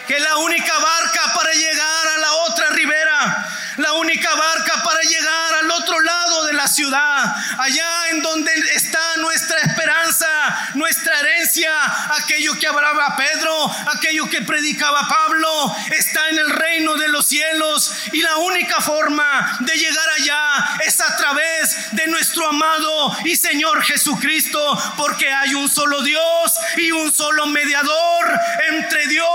que 0.07 0.19
la 0.19 0.39
única 0.39 0.73
barca 0.79 1.35
para 1.35 1.53
llegar 1.53 2.09
a 2.15 2.19
la 2.19 2.33
otra 2.33 2.71
ribera, 2.71 3.58
la 3.79 3.93
única 3.93 4.35
barca 4.35 4.83
para 4.83 5.01
llegar 5.03 5.55
al 5.63 5.71
otro 5.71 6.01
lado 6.01 6.45
de 6.47 6.53
la 6.53 6.67
ciudad, 6.67 7.35
allá 7.59 8.09
en 8.11 8.23
donde 8.23 8.53
está 8.75 8.99
nuestra 9.19 9.59
esperanza, 9.61 10.27
nuestra 10.75 11.21
herencia, 11.21 11.73
aquello 12.17 12.59
que 12.59 12.67
hablaba 12.67 13.17
Pedro, 13.17 13.71
aquello 13.95 14.29
que 14.29 14.43
predicaba 14.43 15.07
Pablo, 15.09 15.75
está 15.93 16.29
en 16.29 16.39
el 16.39 16.51
reino 16.51 16.97
de 16.97 17.09
los 17.09 17.27
cielos 17.27 17.93
y 18.13 18.21
la 18.21 18.37
única 18.39 18.81
forma 18.81 19.59
de 19.61 19.75
llegar 19.77 20.09
allá 20.19 20.81
es 20.85 21.01
a 21.01 21.17
través 21.17 21.93
de 21.93 22.07
nuestro 22.09 22.49
amado 22.49 23.17
y 23.25 23.37
Señor 23.37 23.83
Jesucristo, 23.85 24.95
porque 24.97 25.33
hay 25.33 25.55
un 25.55 25.69
solo 25.69 26.03
Dios 26.03 26.53
y 26.77 26.91
un 26.91 27.15
solo 27.15 27.47
mediador 27.47 28.41
entre 28.71 29.07
Dios 29.07 29.29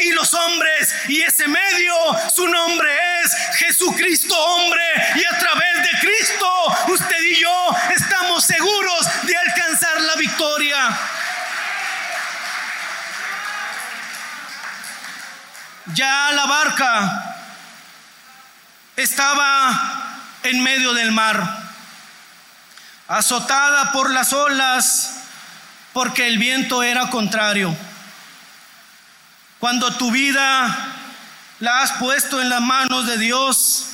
y 0.00 0.10
los 0.10 0.34
hombres 0.34 0.92
y 1.08 1.22
ese 1.22 1.46
medio 1.46 1.94
su 2.34 2.46
nombre 2.48 2.90
es 3.22 3.32
Jesucristo 3.76 4.34
hombre 4.34 4.82
y 5.16 5.34
a 5.34 5.38
través 5.38 5.82
de 5.82 5.98
Cristo 6.00 6.48
usted 6.88 7.22
y 7.30 7.40
yo 7.42 7.76
estamos 7.94 8.42
seguros 8.42 9.06
de 9.24 9.36
alcanzar 9.36 10.00
la 10.00 10.14
victoria. 10.14 10.98
Ya 15.92 16.32
la 16.32 16.46
barca 16.46 17.36
estaba 18.96 20.20
en 20.42 20.62
medio 20.62 20.94
del 20.94 21.12
mar, 21.12 21.62
azotada 23.08 23.92
por 23.92 24.10
las 24.10 24.32
olas, 24.32 25.16
porque 25.92 26.26
el 26.26 26.38
viento 26.38 26.82
era 26.82 27.10
contrario. 27.10 27.76
Cuando 29.58 29.94
tu 29.96 30.10
vida 30.10 30.95
la 31.60 31.82
has 31.82 31.92
puesto 31.92 32.40
en 32.40 32.48
las 32.48 32.60
manos 32.60 33.06
de 33.06 33.18
Dios, 33.18 33.86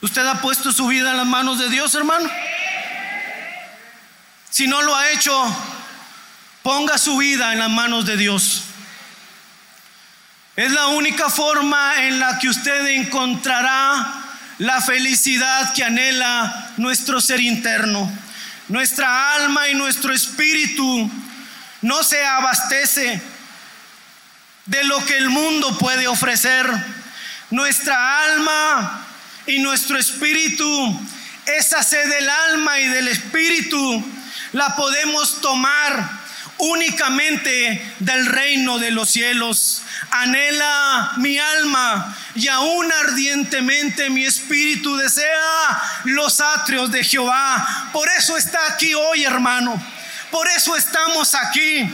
¿usted 0.00 0.26
ha 0.26 0.40
puesto 0.40 0.72
su 0.72 0.86
vida 0.88 1.10
en 1.10 1.16
las 1.16 1.26
manos 1.26 1.58
de 1.58 1.68
Dios, 1.68 1.94
hermano? 1.94 2.28
Si 4.50 4.66
no 4.66 4.82
lo 4.82 4.96
ha 4.96 5.10
hecho, 5.10 5.32
ponga 6.62 6.98
su 6.98 7.16
vida 7.18 7.52
en 7.52 7.60
las 7.60 7.70
manos 7.70 8.06
de 8.06 8.16
Dios. 8.16 8.64
Es 10.56 10.72
la 10.72 10.88
única 10.88 11.30
forma 11.30 12.04
en 12.04 12.18
la 12.18 12.38
que 12.40 12.48
usted 12.48 12.86
encontrará 12.88 14.24
la 14.58 14.80
felicidad 14.80 15.72
que 15.72 15.84
anhela 15.84 16.72
nuestro 16.78 17.20
ser 17.20 17.40
interno. 17.40 18.10
Nuestra 18.66 19.36
alma 19.36 19.68
y 19.68 19.74
nuestro 19.74 20.12
espíritu 20.12 21.08
no 21.82 22.02
se 22.02 22.24
abastece 22.26 23.22
de 24.68 24.84
lo 24.84 25.04
que 25.04 25.16
el 25.16 25.30
mundo 25.30 25.76
puede 25.78 26.06
ofrecer. 26.06 26.66
Nuestra 27.50 28.24
alma 28.24 29.06
y 29.46 29.58
nuestro 29.60 29.98
espíritu, 29.98 31.00
esa 31.46 31.82
sed 31.82 32.08
del 32.08 32.28
alma 32.28 32.78
y 32.78 32.86
del 32.88 33.08
espíritu, 33.08 34.04
la 34.52 34.76
podemos 34.76 35.40
tomar 35.40 36.18
únicamente 36.58 37.94
del 38.00 38.26
reino 38.26 38.78
de 38.78 38.90
los 38.90 39.08
cielos. 39.10 39.82
Anhela 40.10 41.12
mi 41.16 41.38
alma 41.38 42.14
y 42.34 42.48
aún 42.48 42.92
ardientemente 42.92 44.10
mi 44.10 44.26
espíritu 44.26 44.96
desea 44.96 45.82
los 46.04 46.40
atrios 46.40 46.90
de 46.90 47.04
Jehová. 47.04 47.88
Por 47.92 48.08
eso 48.18 48.36
está 48.36 48.58
aquí 48.68 48.92
hoy, 48.92 49.24
hermano. 49.24 49.82
Por 50.30 50.46
eso 50.48 50.76
estamos 50.76 51.34
aquí. 51.34 51.90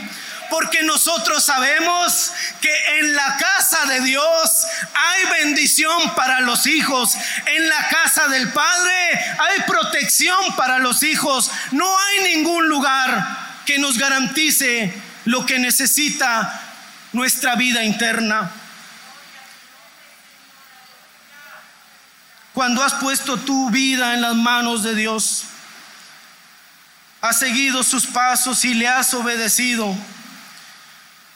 Porque 0.49 0.83
nosotros 0.83 1.43
sabemos 1.43 2.31
que 2.61 2.99
en 2.99 3.15
la 3.15 3.37
casa 3.37 3.85
de 3.85 4.01
Dios 4.01 4.65
hay 4.93 5.43
bendición 5.43 6.13
para 6.15 6.41
los 6.41 6.67
hijos. 6.67 7.15
En 7.45 7.67
la 7.69 7.87
casa 7.89 8.27
del 8.27 8.51
Padre 8.51 9.11
hay 9.39 9.61
protección 9.67 10.55
para 10.55 10.79
los 10.79 11.03
hijos. 11.03 11.51
No 11.71 11.87
hay 11.99 12.35
ningún 12.35 12.67
lugar 12.67 13.61
que 13.65 13.79
nos 13.79 13.97
garantice 13.97 14.93
lo 15.25 15.45
que 15.45 15.59
necesita 15.59 16.61
nuestra 17.13 17.55
vida 17.55 17.83
interna. 17.83 18.51
Cuando 22.53 22.83
has 22.83 22.93
puesto 22.93 23.37
tu 23.37 23.69
vida 23.69 24.13
en 24.13 24.21
las 24.21 24.35
manos 24.35 24.81
de 24.83 24.95
Dios, 24.95 25.43
has 27.19 27.39
seguido 27.39 27.83
sus 27.83 28.05
pasos 28.05 28.63
y 28.63 28.73
le 28.73 28.87
has 28.87 29.13
obedecido, 29.13 29.93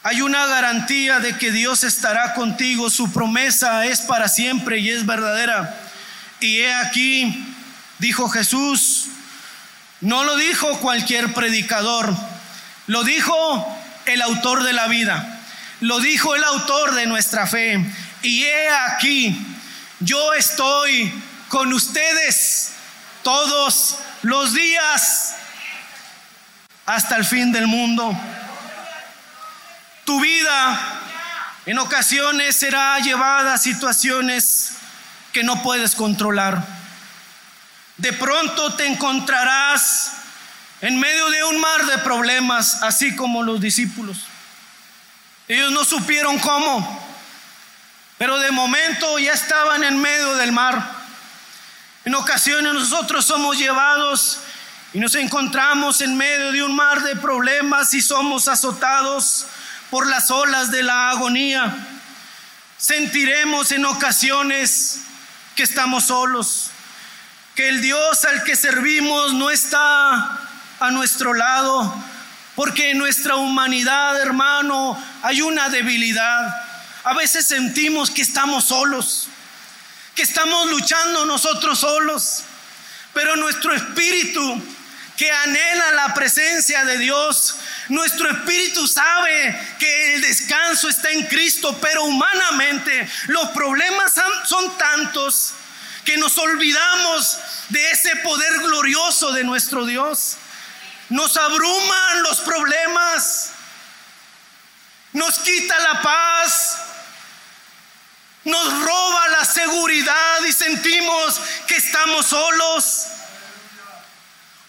hay 0.02 0.22
una 0.22 0.46
garantía 0.46 1.20
de 1.20 1.38
que 1.38 1.52
Dios 1.52 1.84
estará 1.84 2.34
contigo. 2.34 2.90
Su 2.90 3.12
promesa 3.12 3.86
es 3.86 4.02
para 4.02 4.30
siempre 4.30 4.80
y 4.80 4.90
es 4.90 5.06
verdadera. 5.06 5.78
Y 6.40 6.60
he 6.60 6.74
aquí, 6.74 7.54
dijo 7.98 8.30
Jesús, 8.30 9.08
no 10.00 10.24
lo 10.24 10.38
dijo 10.38 10.80
cualquier 10.80 11.34
predicador, 11.34 12.16
lo 12.88 13.04
dijo 13.04 13.78
el 14.06 14.22
autor 14.22 14.64
de 14.64 14.72
la 14.72 14.88
vida, 14.88 15.42
lo 15.82 16.00
dijo 16.00 16.34
el 16.34 16.44
autor 16.46 16.96
de 16.96 17.06
nuestra 17.06 17.46
fe. 17.46 17.86
Y 18.22 18.44
he 18.44 18.70
aquí, 18.70 19.38
yo 20.00 20.34
estoy 20.34 21.14
con 21.50 21.74
ustedes 21.74 22.72
todos 23.22 23.98
los 24.22 24.54
días 24.54 25.36
hasta 26.86 27.18
el 27.18 27.26
fin 27.26 27.52
del 27.52 27.68
mundo. 27.68 28.18
Tu 30.10 30.20
vida 30.20 31.02
en 31.68 31.78
ocasiones 31.78 32.56
será 32.56 32.98
llevada 32.98 33.54
a 33.54 33.58
situaciones 33.60 34.72
que 35.32 35.44
no 35.44 35.62
puedes 35.62 35.94
controlar 35.94 36.66
de 37.98 38.12
pronto 38.14 38.74
te 38.74 38.88
encontrarás 38.88 40.14
en 40.82 41.00
medio 41.00 41.30
de 41.30 41.44
un 41.44 41.62
mar 41.62 41.86
de 41.86 42.00
problemas, 42.00 42.82
así 42.82 43.16
como 43.16 43.44
los 43.44 43.62
discípulos. 43.62 44.18
Ellos 45.48 45.72
no 45.72 45.86
supieron 45.86 46.40
cómo, 46.40 47.08
pero 48.18 48.40
de 48.40 48.50
momento 48.50 49.20
ya 49.20 49.34
estaban 49.34 49.84
en 49.84 50.02
medio 50.02 50.38
del 50.38 50.52
mar. 50.52 50.92
En 52.04 52.16
ocasiones 52.16 52.74
nosotros 52.74 53.28
somos 53.28 53.60
llevados 53.60 54.40
y 54.92 55.00
nos 55.00 55.14
encontramos 55.14 56.02
en 56.02 56.18
medio 56.18 56.52
de 56.52 56.64
un 56.64 56.76
mar 56.76 57.04
de 57.04 57.16
problemas 57.16 57.94
y 57.94 58.02
somos 58.02 58.48
azotados 58.48 59.46
por 59.90 60.08
las 60.08 60.32
olas 60.32 60.72
de 60.72 60.84
la 60.84 61.10
agonía. 61.10 61.76
Sentiremos 62.78 63.72
en 63.72 63.86
ocasiones 63.86 65.02
que 65.56 65.64
estamos 65.64 66.06
solos 66.06 66.72
que 67.60 67.68
el 67.68 67.82
Dios 67.82 68.24
al 68.24 68.46
que 68.46 68.56
servimos 68.56 69.34
no 69.34 69.52
está 69.52 70.40
a 70.80 70.92
nuestro 70.92 71.34
lado, 71.34 71.94
porque 72.56 72.92
en 72.92 72.98
nuestra 72.98 73.36
humanidad, 73.36 74.18
hermano, 74.22 74.98
hay 75.24 75.42
una 75.42 75.68
debilidad. 75.68 76.56
A 77.04 77.14
veces 77.16 77.46
sentimos 77.46 78.12
que 78.12 78.22
estamos 78.22 78.64
solos, 78.64 79.28
que 80.16 80.22
estamos 80.22 80.70
luchando 80.70 81.26
nosotros 81.26 81.80
solos, 81.80 82.44
pero 83.14 83.36
nuestro 83.36 83.76
espíritu 83.76 84.64
que 85.20 85.30
anhela 85.30 85.92
la 85.92 86.14
presencia 86.14 86.86
de 86.86 86.98
Dios, 86.98 87.58
nuestro 87.90 88.32
espíritu 88.32 88.88
sabe 88.88 89.76
que 89.78 90.16
el 90.16 90.22
descanso 90.22 90.88
está 90.88 91.10
en 91.10 91.28
Cristo, 91.28 91.78
pero 91.82 92.06
humanamente 92.06 93.06
los 93.28 93.50
problemas 93.50 94.14
son 94.46 94.78
tantos 94.78 95.52
que 96.06 96.16
nos 96.16 96.38
olvidamos 96.38 97.38
de 97.68 97.92
ese 97.92 98.16
poder 98.24 98.60
glorioso 98.60 99.34
de 99.34 99.44
nuestro 99.44 99.86
Dios. 99.86 100.38
Nos 101.10 101.36
abruman 101.36 102.24
los 102.24 102.40
problemas, 102.40 103.50
nos 105.12 105.38
quita 105.40 105.78
la 105.80 106.02
paz, 106.02 106.78
nos 108.46 108.86
roba 108.86 109.28
la 109.38 109.44
seguridad 109.44 110.46
y 110.48 110.54
sentimos 110.54 111.42
que 111.68 111.76
estamos 111.76 112.26
solos. 112.26 113.19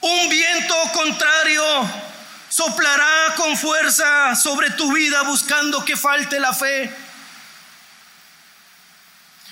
Un 0.01 0.29
viento 0.31 0.75
contrario 0.93 1.63
soplará 2.49 3.35
con 3.37 3.57
fuerza 3.57 4.35
sobre 4.35 4.71
tu 4.71 4.93
vida 4.93 5.23
buscando 5.23 5.85
que 5.85 5.97
falte 5.97 6.41
la 6.41 6.55
fe. 6.55 6.91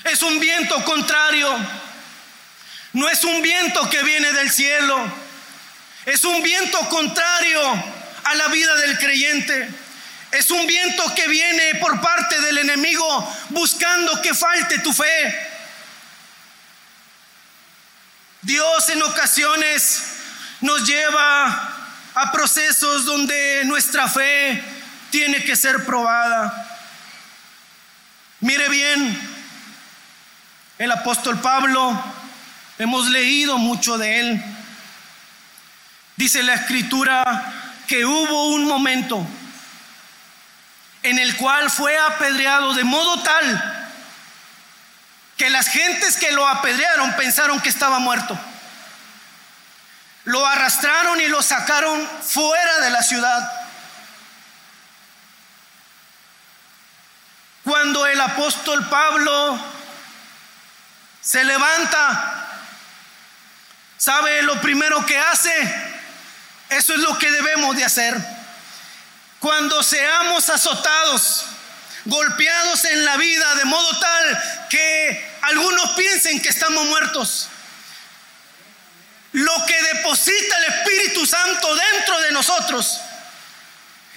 Es 0.04 0.22
un 0.22 0.40
viento 0.40 0.82
contrario. 0.84 1.54
No 2.94 3.08
es 3.08 3.24
un 3.24 3.42
viento 3.42 3.88
que 3.90 4.02
viene 4.02 4.32
del 4.32 4.50
cielo. 4.50 4.98
Es 6.06 6.24
un 6.24 6.42
viento 6.42 6.78
contrario 6.88 7.60
a 8.24 8.34
la 8.34 8.48
vida 8.48 8.74
del 8.76 8.98
creyente. 8.98 9.68
Es 10.30 10.50
un 10.50 10.66
viento 10.66 11.14
que 11.14 11.28
viene 11.28 11.74
por 11.76 12.00
parte 12.00 12.40
del 12.40 12.58
enemigo 12.58 13.36
buscando 13.50 14.20
que 14.22 14.32
falte 14.32 14.78
tu 14.78 14.92
fe. 14.92 15.48
Dios 18.42 18.88
en 18.88 19.02
ocasiones 19.02 20.17
nos 20.60 20.86
lleva 20.86 21.74
a 22.14 22.32
procesos 22.32 23.04
donde 23.04 23.62
nuestra 23.64 24.08
fe 24.08 24.62
tiene 25.10 25.42
que 25.44 25.56
ser 25.56 25.84
probada. 25.84 26.78
Mire 28.40 28.68
bien, 28.68 29.18
el 30.78 30.90
apóstol 30.92 31.40
Pablo, 31.40 32.00
hemos 32.78 33.08
leído 33.08 33.58
mucho 33.58 33.98
de 33.98 34.20
él. 34.20 34.44
Dice 36.16 36.42
la 36.42 36.54
escritura 36.54 37.52
que 37.86 38.04
hubo 38.04 38.48
un 38.50 38.64
momento 38.66 39.26
en 41.02 41.18
el 41.18 41.36
cual 41.36 41.70
fue 41.70 41.96
apedreado 41.96 42.74
de 42.74 42.84
modo 42.84 43.22
tal 43.22 43.86
que 45.36 45.48
las 45.50 45.68
gentes 45.68 46.16
que 46.16 46.32
lo 46.32 46.46
apedrearon 46.46 47.14
pensaron 47.14 47.60
que 47.60 47.68
estaba 47.68 48.00
muerto. 48.00 48.38
Lo 50.28 50.46
arrastraron 50.46 51.18
y 51.22 51.26
lo 51.26 51.40
sacaron 51.40 52.06
fuera 52.06 52.80
de 52.80 52.90
la 52.90 53.02
ciudad. 53.02 53.50
Cuando 57.64 58.06
el 58.06 58.20
apóstol 58.20 58.86
Pablo 58.90 59.58
se 61.22 61.42
levanta, 61.44 62.46
¿sabe 63.96 64.42
lo 64.42 64.60
primero 64.60 65.04
que 65.06 65.18
hace? 65.18 65.50
Eso 66.68 66.92
es 66.92 67.00
lo 67.00 67.16
que 67.16 67.30
debemos 67.30 67.74
de 67.74 67.86
hacer. 67.86 68.14
Cuando 69.40 69.82
seamos 69.82 70.50
azotados, 70.50 71.46
golpeados 72.04 72.84
en 72.84 73.02
la 73.06 73.16
vida 73.16 73.54
de 73.54 73.64
modo 73.64 73.98
tal 73.98 74.66
que 74.68 75.38
algunos 75.40 75.92
piensen 75.92 76.42
que 76.42 76.50
estamos 76.50 76.84
muertos. 76.84 77.48
Lo 79.38 79.64
que 79.66 79.82
deposita 79.94 80.58
el 80.58 80.64
Espíritu 80.74 81.24
Santo 81.24 81.72
dentro 81.76 82.20
de 82.22 82.32
nosotros 82.32 83.00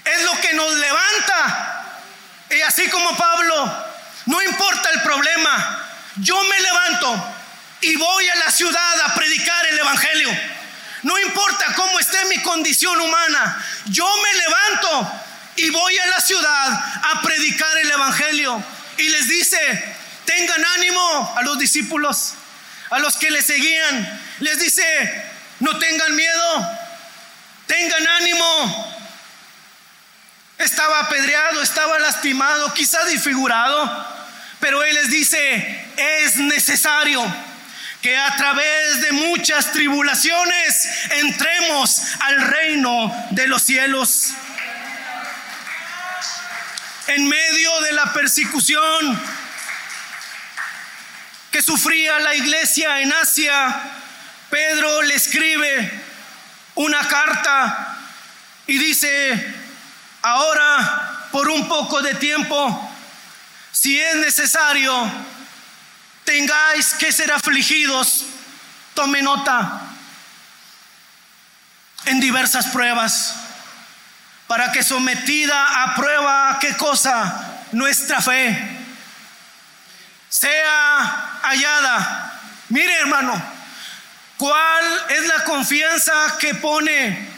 es 0.04 0.24
lo 0.24 0.42
que 0.42 0.54
nos 0.54 0.74
levanta 0.74 1.86
y 2.50 2.60
así 2.62 2.90
como 2.90 3.16
Pablo, 3.16 3.86
no 4.26 4.42
importa 4.42 4.90
el 4.90 5.02
problema, 5.04 5.88
yo 6.16 6.44
me 6.44 6.60
levanto 6.60 7.36
y 7.82 7.96
voy 7.98 8.30
a 8.30 8.36
la 8.36 8.50
ciudad 8.50 9.02
a 9.06 9.14
predicar 9.14 9.64
el 9.68 9.78
Evangelio. 9.78 10.30
No 11.04 11.20
importa 11.20 11.68
cómo 11.76 12.00
esté 12.00 12.26
mi 12.26 12.42
condición 12.42 13.00
humana, 13.00 13.64
yo 13.86 14.12
me 14.24 14.34
levanto 14.34 15.12
y 15.58 15.70
voy 15.70 16.00
a 16.00 16.08
la 16.08 16.20
ciudad 16.20 16.68
a 17.14 17.22
predicar 17.22 17.78
el 17.78 17.92
Evangelio. 17.92 18.64
Y 18.98 19.10
les 19.10 19.28
dice, 19.28 19.96
tengan 20.26 20.66
ánimo 20.78 21.36
a 21.38 21.44
los 21.44 21.60
discípulos, 21.60 22.34
a 22.90 22.98
los 22.98 23.18
que 23.18 23.30
le 23.30 23.44
seguían. 23.44 24.31
Les 24.42 24.60
dice, 24.60 24.84
no 25.60 25.78
tengan 25.78 26.16
miedo, 26.16 26.78
tengan 27.68 28.08
ánimo, 28.08 28.96
estaba 30.58 31.02
apedreado, 31.02 31.62
estaba 31.62 32.00
lastimado, 32.00 32.74
quizá 32.74 33.06
disfigurado, 33.06 34.08
pero 34.60 34.84
Él 34.84 34.96
les 34.96 35.12
dice, 35.12 35.86
es 35.96 36.38
necesario 36.38 37.24
que 38.02 38.18
a 38.18 38.36
través 38.36 39.02
de 39.02 39.12
muchas 39.12 39.72
tribulaciones 39.74 40.90
entremos 41.12 42.02
al 42.22 42.42
reino 42.42 43.28
de 43.30 43.46
los 43.46 43.62
cielos. 43.62 44.32
En 47.06 47.28
medio 47.28 47.82
de 47.82 47.92
la 47.94 48.12
persecución 48.12 49.22
que 51.52 51.62
sufría 51.62 52.18
la 52.20 52.34
iglesia 52.34 53.02
en 53.02 53.14
Asia, 53.14 54.00
Pedro 54.52 55.02
le 55.02 55.16
escribe 55.16 56.04
una 56.76 57.08
carta 57.08 57.98
y 58.68 58.78
dice, 58.78 59.62
Ahora, 60.22 61.28
por 61.32 61.50
un 61.50 61.68
poco 61.68 62.02
de 62.02 62.14
tiempo, 62.16 62.92
si 63.72 64.00
es 64.00 64.16
necesario, 64.18 65.12
tengáis 66.24 66.94
que 66.94 67.12
ser 67.12 67.32
afligidos, 67.32 68.26
tome 68.94 69.22
nota 69.24 69.82
en 72.06 72.20
diversas 72.20 72.68
pruebas, 72.68 73.36
para 74.46 74.72
que 74.72 74.84
sometida 74.84 75.84
a 75.84 75.96
prueba, 75.96 76.58
¿qué 76.60 76.76
cosa? 76.76 77.64
Nuestra 77.72 78.22
fe 78.22 78.80
sea 80.30 81.40
hallada. 81.42 82.40
Mire 82.70 82.94
hermano, 83.00 83.42
¿cuál 84.42 85.06
es 85.10 85.28
la 85.28 85.44
confianza 85.44 86.38
que 86.40 86.56
pone 86.56 87.30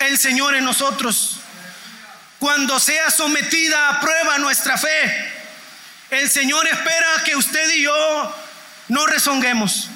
el 0.00 0.18
Señor 0.18 0.56
en 0.56 0.64
nosotros? 0.64 1.38
cuando 2.44 2.78
sea 2.78 3.10
sometida 3.10 3.88
a 3.88 4.00
prueba 4.00 4.36
nuestra 4.36 4.76
fe. 4.76 5.32
El 6.10 6.28
Señor 6.28 6.68
espera 6.68 7.24
que 7.24 7.34
usted 7.36 7.70
y 7.70 7.84
yo 7.84 8.36
no 8.88 9.06
rezonguemos. 9.06 9.88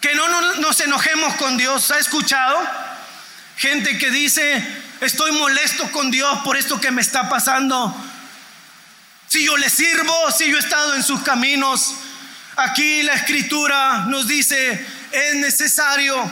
Que 0.00 0.14
no 0.14 0.26
nos 0.56 0.80
enojemos 0.80 1.34
con 1.34 1.58
Dios. 1.58 1.90
¿Ha 1.90 1.98
escuchado? 1.98 2.58
Gente 3.58 3.98
que 3.98 4.10
dice, 4.10 4.66
estoy 5.02 5.32
molesto 5.32 5.92
con 5.92 6.10
Dios 6.10 6.38
por 6.44 6.56
esto 6.56 6.80
que 6.80 6.90
me 6.90 7.02
está 7.02 7.28
pasando. 7.28 7.94
Si 9.28 9.44
yo 9.44 9.54
le 9.58 9.68
sirvo, 9.68 10.32
si 10.32 10.50
yo 10.50 10.56
he 10.56 10.60
estado 10.60 10.94
en 10.94 11.02
sus 11.02 11.20
caminos. 11.22 11.94
Aquí 12.62 13.02
la 13.02 13.14
escritura 13.14 14.04
nos 14.08 14.28
dice, 14.28 14.86
es 15.12 15.34
necesario 15.36 16.30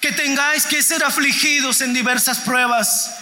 que 0.00 0.12
tengáis 0.12 0.66
que 0.66 0.82
ser 0.82 1.02
afligidos 1.02 1.80
en 1.80 1.94
diversas 1.94 2.38
pruebas, 2.38 3.14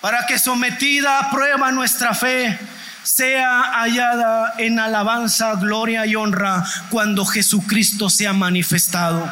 para 0.00 0.26
que 0.26 0.38
sometida 0.38 1.18
a 1.20 1.30
prueba 1.30 1.70
nuestra 1.70 2.14
fe 2.14 2.58
sea 3.04 3.62
hallada 3.74 4.54
en 4.58 4.80
alabanza, 4.80 5.54
gloria 5.54 6.04
y 6.04 6.16
honra 6.16 6.64
cuando 6.90 7.24
Jesucristo 7.24 8.10
sea 8.10 8.32
manifestado. 8.32 9.30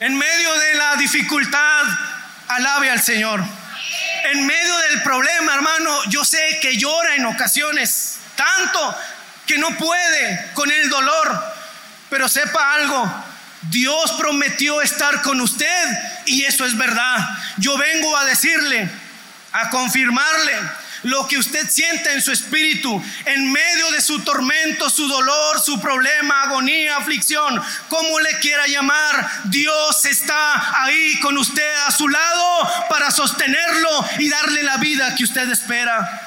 En 0.00 0.18
medio 0.18 0.58
de 0.58 0.74
la 0.74 0.96
dificultad, 0.96 1.84
alabe 2.48 2.90
al 2.90 3.00
Señor. 3.00 3.44
En 4.32 4.44
medio 4.44 4.76
del 4.88 5.02
problema, 5.02 5.54
hermano, 5.54 6.04
yo 6.08 6.24
sé 6.24 6.58
que 6.60 6.76
llora 6.76 7.14
en 7.14 7.26
ocasiones, 7.26 8.18
tanto 8.34 8.96
que 9.46 9.58
no 9.58 9.76
puede 9.76 10.50
con 10.54 10.70
el 10.70 10.88
dolor, 10.88 11.54
pero 12.10 12.28
sepa 12.28 12.74
algo, 12.74 13.24
Dios 13.70 14.12
prometió 14.12 14.82
estar 14.82 15.22
con 15.22 15.40
usted 15.40 15.98
y 16.26 16.44
eso 16.44 16.64
es 16.64 16.76
verdad. 16.76 17.16
Yo 17.58 17.76
vengo 17.78 18.16
a 18.16 18.24
decirle, 18.24 18.88
a 19.52 19.70
confirmarle 19.70 20.52
lo 21.04 21.28
que 21.28 21.38
usted 21.38 21.68
siente 21.68 22.12
en 22.12 22.22
su 22.22 22.32
espíritu, 22.32 23.02
en 23.26 23.52
medio 23.52 23.90
de 23.90 24.00
su 24.00 24.20
tormento, 24.20 24.88
su 24.88 25.06
dolor, 25.06 25.60
su 25.60 25.80
problema, 25.80 26.42
agonía, 26.42 26.96
aflicción, 26.96 27.62
como 27.88 28.20
le 28.20 28.38
quiera 28.38 28.66
llamar, 28.66 29.42
Dios 29.44 30.04
está 30.06 30.82
ahí 30.82 31.20
con 31.20 31.36
usted 31.36 31.74
a 31.86 31.90
su 31.90 32.08
lado 32.08 32.86
para 32.88 33.10
sostenerlo 33.10 34.08
y 34.18 34.28
darle 34.28 34.62
la 34.62 34.78
vida 34.78 35.14
que 35.14 35.24
usted 35.24 35.48
espera. 35.50 36.23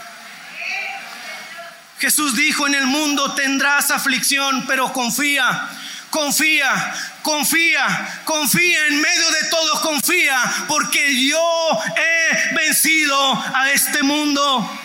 Jesús 2.00 2.36
dijo, 2.36 2.68
en 2.68 2.76
el 2.76 2.86
mundo 2.86 3.34
tendrás 3.34 3.92
aflicción, 3.92 4.66
pero 4.68 4.94
confía 4.94 5.70
confía, 6.10 6.94
confía, 7.22 8.22
confía 8.26 8.88
en 8.88 9.02
medio 9.02 9.32
de 9.32 9.50
todo, 9.50 9.82
confía, 9.82 10.42
porque 10.68 11.28
yo 11.28 11.80
he 11.96 12.56
vencido 12.56 13.34
a 13.54 13.72
este 13.72 14.04
mundo. 14.04 14.80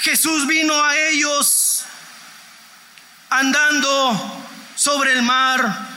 Jesús 0.00 0.46
vino 0.46 0.84
a 0.84 0.96
ellos 0.96 1.84
andando 3.30 4.44
sobre 4.74 5.12
el 5.12 5.22
mar 5.22 5.88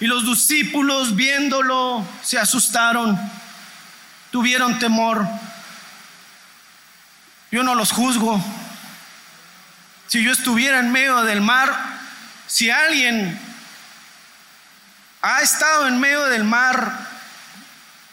y 0.00 0.06
los 0.06 0.24
discípulos 0.24 1.16
viéndolo 1.16 2.06
se 2.22 2.38
asustaron, 2.38 3.18
tuvieron 4.30 4.78
temor. 4.78 5.26
Yo 7.50 7.62
no 7.62 7.74
los 7.74 7.90
juzgo. 7.90 8.42
Si 10.08 10.24
yo 10.24 10.32
estuviera 10.32 10.78
en 10.80 10.90
medio 10.90 11.22
del 11.22 11.42
mar, 11.42 11.70
si 12.46 12.70
alguien 12.70 13.38
ha 15.20 15.42
estado 15.42 15.86
en 15.86 16.00
medio 16.00 16.24
del 16.26 16.44
mar 16.44 16.92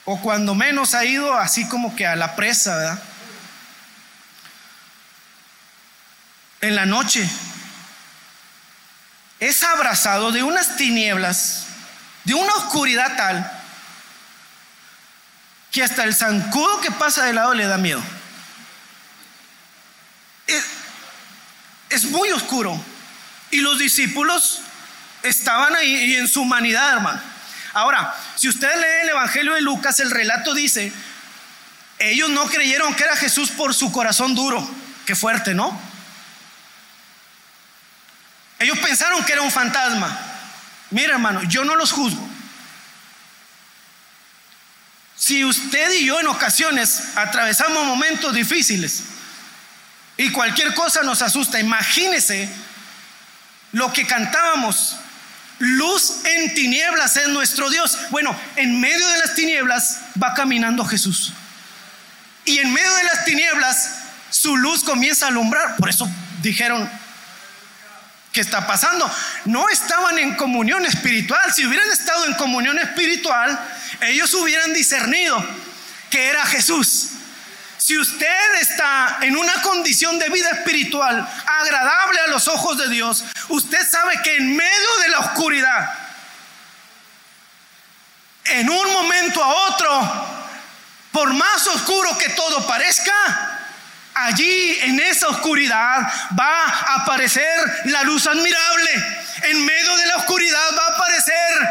o 0.03 0.19
cuando 0.21 0.53
menos 0.53 0.93
ha 0.93 1.05
ido 1.05 1.33
así 1.33 1.67
como 1.67 1.95
que 1.95 2.05
a 2.05 2.15
la 2.15 2.35
presa, 2.35 2.75
¿verdad? 2.75 3.03
En 6.61 6.75
la 6.75 6.85
noche 6.85 7.29
es 9.39 9.63
abrazado 9.63 10.31
de 10.31 10.43
unas 10.43 10.75
tinieblas, 10.75 11.67
de 12.25 12.33
una 12.33 12.53
oscuridad 12.55 13.15
tal, 13.15 13.51
que 15.71 15.83
hasta 15.83 16.03
el 16.03 16.15
zancudo 16.15 16.81
que 16.81 16.91
pasa 16.91 17.25
de 17.25 17.33
lado 17.33 17.53
le 17.53 17.65
da 17.65 17.77
miedo. 17.77 18.01
Es, 21.95 22.03
muy 22.05 22.29
oscuro. 22.31 22.77
Y 23.51 23.61
los 23.61 23.79
discípulos 23.79 24.59
estaban 25.23 25.73
ahí 25.75 26.11
y 26.11 26.15
en 26.15 26.27
su 26.27 26.41
humanidad, 26.41 26.93
hermano. 26.93 27.21
Ahora, 27.73 28.13
si 28.35 28.49
usted 28.49 28.67
lee 28.75 29.03
el 29.03 29.09
Evangelio 29.09 29.53
de 29.53 29.61
Lucas, 29.61 30.01
el 30.01 30.11
relato 30.11 30.53
dice, 30.53 30.91
ellos 31.97 32.29
no 32.29 32.47
creyeron 32.47 32.93
que 32.95 33.03
era 33.03 33.15
Jesús 33.15 33.49
por 33.49 33.73
su 33.73 33.93
corazón 33.93 34.35
duro. 34.35 34.69
Qué 35.05 35.15
fuerte, 35.15 35.53
¿no? 35.53 35.79
Ellos 38.59 38.77
pensaron 38.79 39.23
que 39.23 39.31
era 39.31 39.41
un 39.41 39.51
fantasma. 39.51 40.17
Mira, 40.91 41.13
hermano, 41.13 41.43
yo 41.43 41.63
no 41.63 41.77
los 41.77 41.93
juzgo. 41.93 42.27
Si 45.15 45.45
usted 45.45 45.93
y 45.93 46.05
yo 46.05 46.19
en 46.19 46.27
ocasiones 46.27 47.15
atravesamos 47.15 47.85
momentos 47.85 48.33
difíciles 48.33 49.03
y 50.17 50.31
cualquier 50.31 50.73
cosa 50.73 51.03
nos 51.03 51.21
asusta, 51.21 51.59
imagínese 51.59 52.49
lo 53.71 53.91
que 53.91 54.07
cantábamos. 54.07 54.95
Luz 55.59 56.17
en 56.23 56.53
tinieblas 56.53 57.15
es 57.17 57.27
nuestro 57.29 57.69
Dios. 57.69 57.97
Bueno, 58.09 58.37
en 58.55 58.79
medio 58.79 59.07
de 59.07 59.19
las 59.19 59.35
tinieblas 59.35 59.99
va 60.21 60.33
caminando 60.33 60.85
Jesús. 60.85 61.33
Y 62.45 62.59
en 62.59 62.71
medio 62.71 62.93
de 62.93 63.03
las 63.03 63.25
tinieblas 63.25 63.91
su 64.29 64.55
luz 64.57 64.83
comienza 64.83 65.25
a 65.25 65.29
alumbrar. 65.29 65.75
Por 65.77 65.89
eso 65.89 66.09
dijeron, 66.41 66.89
¿qué 68.31 68.41
está 68.41 68.67
pasando? 68.67 69.09
No 69.45 69.69
estaban 69.69 70.19
en 70.19 70.35
comunión 70.35 70.85
espiritual. 70.85 71.53
Si 71.53 71.65
hubieran 71.65 71.89
estado 71.91 72.25
en 72.25 72.33
comunión 72.35 72.77
espiritual, 72.79 73.57
ellos 74.01 74.33
hubieran 74.33 74.73
discernido 74.73 75.43
que 76.09 76.27
era 76.27 76.45
Jesús. 76.45 77.11
Si 77.85 77.95
usted 77.99 78.55
está 78.61 79.19
en 79.21 79.37
una 79.37 79.61
condición 79.61 80.17
de 80.17 80.27
vida 80.29 80.49
espiritual 80.49 81.29
agradable 81.45 82.19
a 82.21 82.27
los 82.29 82.47
ojos 82.47 82.79
de 82.79 82.89
Dios, 82.89 83.23
usted 83.49 83.87
sabe 83.87 84.19
que 84.23 84.37
en 84.37 84.55
medio 84.55 84.97
de 85.03 85.09
la 85.09 85.19
oscuridad, 85.19 85.93
en 88.45 88.67
un 88.67 88.91
momento 88.91 89.43
a 89.43 89.53
otro, 89.67 90.27
por 91.11 91.31
más 91.35 91.67
oscuro 91.67 92.17
que 92.17 92.29
todo 92.29 92.65
parezca, 92.65 93.13
allí 94.15 94.79
en 94.81 94.99
esa 95.01 95.27
oscuridad 95.27 96.11
va 96.35 96.63
a 96.63 96.95
aparecer 97.03 97.81
la 97.85 98.01
luz 98.01 98.25
admirable. 98.25 98.91
En 99.43 99.63
medio 99.63 99.95
de 99.95 100.07
la 100.07 100.15
oscuridad 100.15 100.75
va 100.75 100.87
a 100.87 100.97
aparecer 100.97 101.69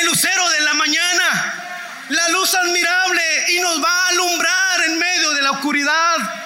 el 0.00 0.06
lucero 0.06 0.48
de 0.48 0.60
la 0.62 0.74
mañana, 0.74 1.61
la 2.12 2.28
luz 2.28 2.54
admirable 2.54 3.22
y 3.48 3.60
nos 3.60 3.82
va 3.82 3.88
a 3.88 4.08
alumbrar 4.08 4.82
en 4.86 4.98
medio 4.98 5.32
de 5.32 5.42
la 5.42 5.50
oscuridad. 5.52 6.41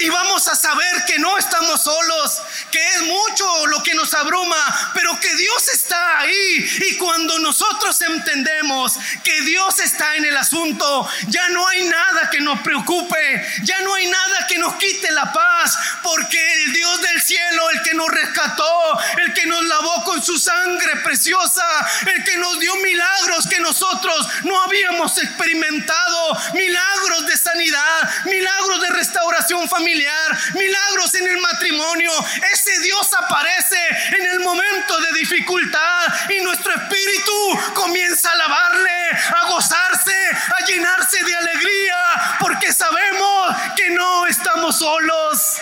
Y 0.00 0.08
vamos 0.08 0.48
a 0.48 0.56
saber 0.56 1.04
que 1.06 1.18
no 1.18 1.36
estamos 1.36 1.82
solos, 1.82 2.40
que 2.70 2.82
es 2.88 3.02
mucho 3.02 3.66
lo 3.66 3.82
que 3.82 3.94
nos 3.94 4.12
abruma, 4.14 4.92
pero 4.94 5.20
que 5.20 5.34
Dios 5.36 5.68
está 5.68 6.20
ahí. 6.20 6.78
Y 6.86 6.96
cuando 6.96 7.38
nosotros 7.38 8.00
entendemos 8.00 8.94
que 9.22 9.42
Dios 9.42 9.78
está 9.80 10.16
en 10.16 10.24
el 10.24 10.36
asunto, 10.38 11.06
ya 11.28 11.50
no 11.50 11.68
hay 11.68 11.84
nada 11.84 12.30
que 12.30 12.40
nos 12.40 12.60
preocupe, 12.60 13.46
ya 13.62 13.80
no 13.82 13.94
hay 13.94 14.06
nada 14.06 14.46
que 14.48 14.56
nos 14.56 14.76
quite 14.76 15.10
la 15.12 15.30
paz, 15.30 15.76
porque 16.02 16.52
el 16.54 16.72
Dios 16.72 17.02
del 17.02 17.20
cielo, 17.20 17.70
el 17.70 17.82
que 17.82 17.92
nos 17.92 18.08
rescató, 18.08 18.98
el 19.18 19.34
que 19.34 19.44
nos 19.44 19.62
lavó 19.66 20.02
con 20.04 20.22
su 20.22 20.38
sangre 20.38 20.96
preciosa, 21.04 21.66
el 22.14 22.24
que 22.24 22.38
nos 22.38 22.58
dio 22.58 22.74
milagros 22.76 23.46
que 23.48 23.60
nosotros 23.60 24.28
no 24.44 24.62
habíamos 24.62 25.18
experimentado, 25.18 26.38
milagros 26.54 27.26
de 27.26 27.36
sanidad, 27.36 28.24
milagros 28.24 28.80
de 28.80 28.88
restauración 28.88 29.68
familiar, 29.68 29.89
milagros 29.94 31.14
en 31.14 31.28
el 31.28 31.38
matrimonio, 31.38 32.12
ese 32.52 32.78
Dios 32.80 33.08
aparece 33.14 33.78
en 34.18 34.26
el 34.26 34.40
momento 34.40 34.98
de 35.00 35.12
dificultad 35.18 36.06
y 36.30 36.40
nuestro 36.42 36.72
espíritu 36.74 37.60
comienza 37.74 38.30
a 38.30 38.32
alabarle, 38.32 39.10
a 39.36 39.48
gozarse, 39.48 40.30
a 40.58 40.64
llenarse 40.66 41.22
de 41.24 41.34
alegría, 41.34 41.96
porque 42.40 42.72
sabemos 42.72 43.56
que 43.76 43.90
no 43.90 44.26
estamos 44.26 44.78
solos. 44.78 45.56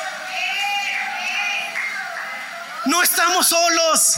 No 2.86 3.02
estamos 3.02 3.48
solos. 3.48 4.16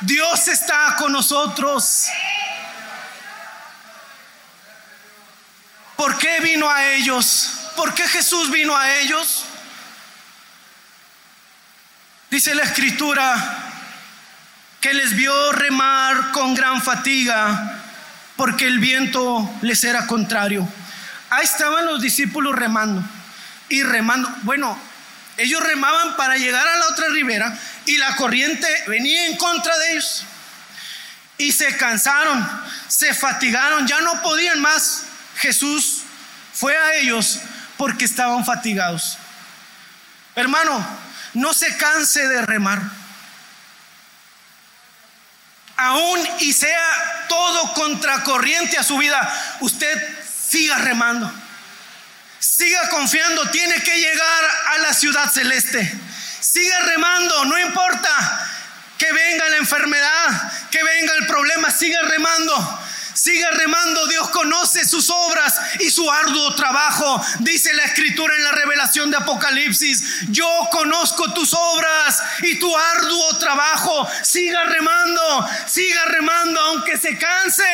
Dios 0.00 0.48
está 0.48 0.96
con 0.98 1.12
nosotros. 1.12 2.08
¿Por 5.96 6.16
qué 6.18 6.40
vino 6.40 6.70
a 6.70 6.92
ellos? 6.92 7.50
¿Por 7.76 7.92
qué 7.94 8.06
Jesús 8.08 8.50
vino 8.50 8.76
a 8.76 8.94
ellos? 8.98 9.44
Dice 12.30 12.54
la 12.54 12.62
escritura 12.62 13.64
que 14.80 14.92
les 14.92 15.14
vio 15.16 15.52
remar 15.52 16.30
con 16.32 16.54
gran 16.54 16.82
fatiga 16.82 17.80
porque 18.36 18.66
el 18.66 18.78
viento 18.78 19.50
les 19.62 19.82
era 19.82 20.06
contrario. 20.06 20.68
Ahí 21.30 21.44
estaban 21.44 21.86
los 21.86 22.02
discípulos 22.02 22.54
remando 22.54 23.02
y 23.70 23.82
remando. 23.82 24.28
Bueno, 24.42 24.78
ellos 25.38 25.62
remaban 25.62 26.16
para 26.16 26.36
llegar 26.36 26.66
a 26.68 26.76
la 26.76 26.88
otra 26.88 27.08
ribera 27.08 27.58
y 27.86 27.96
la 27.96 28.14
corriente 28.16 28.68
venía 28.86 29.26
en 29.26 29.36
contra 29.36 29.76
de 29.78 29.92
ellos. 29.92 30.24
Y 31.38 31.52
se 31.52 31.76
cansaron, 31.78 32.46
se 32.88 33.14
fatigaron, 33.14 33.86
ya 33.86 34.00
no 34.02 34.20
podían 34.20 34.60
más. 34.60 35.04
Jesús 35.36 36.02
fue 36.52 36.76
a 36.76 36.94
ellos 36.96 37.40
porque 37.78 38.04
estaban 38.04 38.44
fatigados. 38.44 39.16
Hermano, 40.34 40.84
no 41.34 41.52
se 41.54 41.76
canse 41.76 42.26
de 42.26 42.42
remar. 42.46 42.80
Aún 45.76 46.28
y 46.40 46.52
sea 46.52 47.26
todo 47.28 47.74
contracorriente 47.74 48.78
a 48.78 48.82
su 48.82 48.98
vida, 48.98 49.56
usted 49.60 50.18
siga 50.48 50.78
remando. 50.78 51.32
Siga 52.40 52.88
confiando, 52.88 53.48
tiene 53.50 53.80
que 53.82 53.96
llegar 53.96 54.44
a 54.74 54.78
la 54.78 54.92
ciudad 54.92 55.30
celeste. 55.30 55.92
Siga 56.40 56.78
remando, 56.80 57.44
no 57.44 57.58
importa 57.58 58.48
que 58.96 59.12
venga 59.12 59.48
la 59.48 59.56
enfermedad, 59.56 60.52
que 60.70 60.82
venga 60.82 61.14
el 61.14 61.26
problema, 61.26 61.70
siga 61.70 62.00
remando. 62.02 62.87
Siga 63.18 63.50
remando, 63.50 64.06
Dios 64.06 64.28
conoce 64.28 64.84
sus 64.84 65.10
obras 65.10 65.60
y 65.80 65.90
su 65.90 66.08
arduo 66.08 66.54
trabajo. 66.54 67.20
Dice 67.40 67.74
la 67.74 67.82
escritura 67.82 68.32
en 68.36 68.44
la 68.44 68.52
revelación 68.52 69.10
de 69.10 69.16
Apocalipsis, 69.16 70.28
yo 70.28 70.48
conozco 70.70 71.34
tus 71.34 71.52
obras 71.52 72.22
y 72.42 72.60
tu 72.60 72.72
arduo 72.76 73.36
trabajo. 73.38 74.08
Siga 74.22 74.62
remando, 74.66 75.48
siga 75.66 76.04
remando, 76.04 76.60
aunque 76.60 76.96
se 76.96 77.18
canse, 77.18 77.64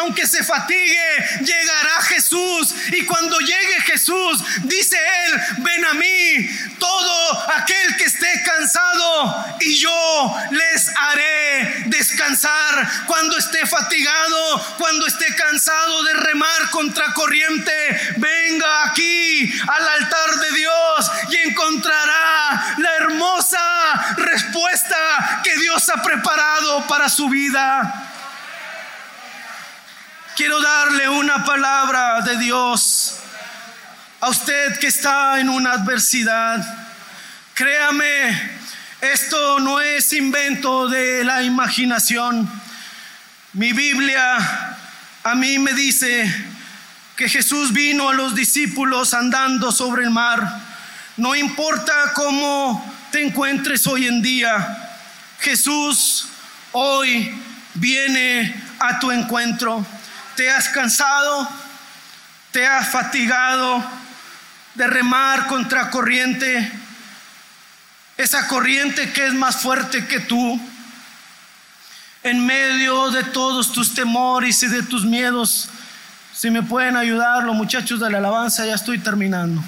aunque 0.00 0.26
se 0.26 0.44
fatigue, 0.44 1.00
llegará 1.46 2.02
Jesús. 2.02 2.74
Y 2.92 3.06
cuando 3.06 3.38
llegue 3.38 3.80
Jesús, 3.86 4.42
dice 4.64 4.98
él, 5.24 5.40
ven 5.60 5.84
a 5.86 5.94
mí, 5.94 6.76
todo 6.78 7.48
aquel 7.54 7.96
que 7.96 8.04
esté 8.04 8.42
cansado, 8.44 9.56
y 9.60 9.76
yo 9.76 10.34
les 10.50 10.90
haré 10.94 11.84
descansar 11.86 13.06
cuando 13.06 13.38
esté 13.38 13.66
fatigado, 13.66 14.76
esté 15.06 15.34
cansado 15.34 16.02
de 16.04 16.14
remar 16.14 16.70
contra 16.70 17.12
corriente, 17.14 17.72
venga 18.16 18.84
aquí 18.86 19.52
al 19.68 19.88
altar 19.88 20.30
de 20.40 20.56
Dios 20.56 21.10
y 21.30 21.48
encontrará 21.48 22.74
la 22.78 22.96
hermosa 22.96 24.14
respuesta 24.16 25.40
que 25.42 25.56
Dios 25.58 25.88
ha 25.88 26.02
preparado 26.02 26.86
para 26.86 27.08
su 27.08 27.28
vida. 27.28 28.06
Quiero 30.36 30.60
darle 30.60 31.08
una 31.08 31.44
palabra 31.44 32.20
de 32.22 32.38
Dios 32.38 33.16
a 34.20 34.28
usted 34.28 34.78
que 34.78 34.86
está 34.86 35.40
en 35.40 35.48
una 35.48 35.72
adversidad. 35.72 36.64
Créame, 37.54 38.58
esto 39.00 39.60
no 39.60 39.80
es 39.80 40.12
invento 40.12 40.88
de 40.88 41.24
la 41.24 41.42
imaginación. 41.42 42.48
Mi 43.52 43.72
Biblia 43.72 44.69
a 45.22 45.34
mí 45.34 45.58
me 45.58 45.72
dice 45.74 46.32
que 47.16 47.28
Jesús 47.28 47.72
vino 47.72 48.08
a 48.08 48.14
los 48.14 48.34
discípulos 48.34 49.12
andando 49.12 49.70
sobre 49.70 50.04
el 50.04 50.10
mar. 50.10 50.62
No 51.16 51.34
importa 51.34 51.92
cómo 52.14 52.82
te 53.10 53.22
encuentres 53.22 53.86
hoy 53.86 54.06
en 54.06 54.22
día, 54.22 54.96
Jesús 55.40 56.28
hoy 56.72 57.34
viene 57.74 58.54
a 58.78 58.98
tu 58.98 59.10
encuentro. 59.10 59.84
¿Te 60.36 60.50
has 60.50 60.68
cansado? 60.70 61.48
¿Te 62.50 62.66
has 62.66 62.88
fatigado 62.88 63.84
de 64.74 64.86
remar 64.86 65.46
contra 65.48 65.90
corriente? 65.90 66.72
Esa 68.16 68.46
corriente 68.48 69.12
que 69.12 69.26
es 69.26 69.34
más 69.34 69.60
fuerte 69.60 70.06
que 70.06 70.20
tú 70.20 70.60
en 72.22 72.44
medio 72.44 73.10
de 73.10 73.24
todos 73.24 73.72
tus 73.72 73.94
temores 73.94 74.62
y 74.62 74.68
de 74.68 74.82
tus 74.82 75.04
miedos. 75.04 75.68
Si 76.34 76.50
me 76.50 76.62
pueden 76.62 76.96
ayudar 76.96 77.44
los 77.44 77.54
muchachos 77.54 78.00
de 78.00 78.10
la 78.10 78.18
alabanza, 78.18 78.66
ya 78.66 78.74
estoy 78.74 78.98
terminando. 78.98 79.62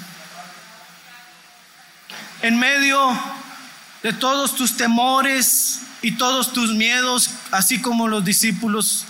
En 2.41 2.57
medio 2.59 3.17
de 4.03 4.13
todos 4.13 4.55
tus 4.55 4.75
temores 4.75 5.81
y 6.01 6.11
todos 6.11 6.51
tus 6.53 6.73
miedos, 6.73 7.29
así 7.51 7.81
como 7.81 8.07
los 8.07 8.23
discípulos. 8.25 9.05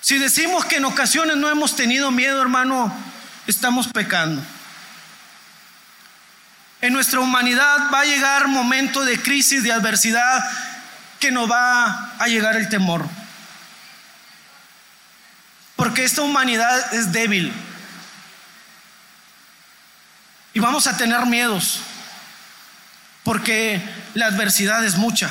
Si 0.00 0.18
decimos 0.18 0.64
que 0.64 0.76
en 0.76 0.84
ocasiones 0.84 1.36
no 1.36 1.50
hemos 1.50 1.74
tenido 1.74 2.12
miedo, 2.12 2.40
hermano, 2.40 2.94
estamos 3.46 3.88
pecando. 3.88 4.40
En 6.80 6.92
nuestra 6.92 7.18
humanidad 7.20 7.90
va 7.92 8.00
a 8.00 8.04
llegar 8.04 8.46
momento 8.46 9.04
de 9.04 9.20
crisis, 9.20 9.64
de 9.64 9.72
adversidad, 9.72 10.44
que 11.20 11.30
nos 11.30 11.50
va 11.50 12.14
a 12.18 12.26
llegar 12.28 12.56
el 12.56 12.68
temor. 12.68 13.06
Porque 15.76 16.04
esta 16.04 16.22
humanidad 16.22 16.94
es 16.94 17.12
débil. 17.12 17.52
Y 20.54 20.60
vamos 20.60 20.86
a 20.86 20.96
tener 20.96 21.26
miedos. 21.26 21.80
Porque 23.22 23.82
la 24.14 24.26
adversidad 24.26 24.84
es 24.84 24.96
mucha. 24.96 25.30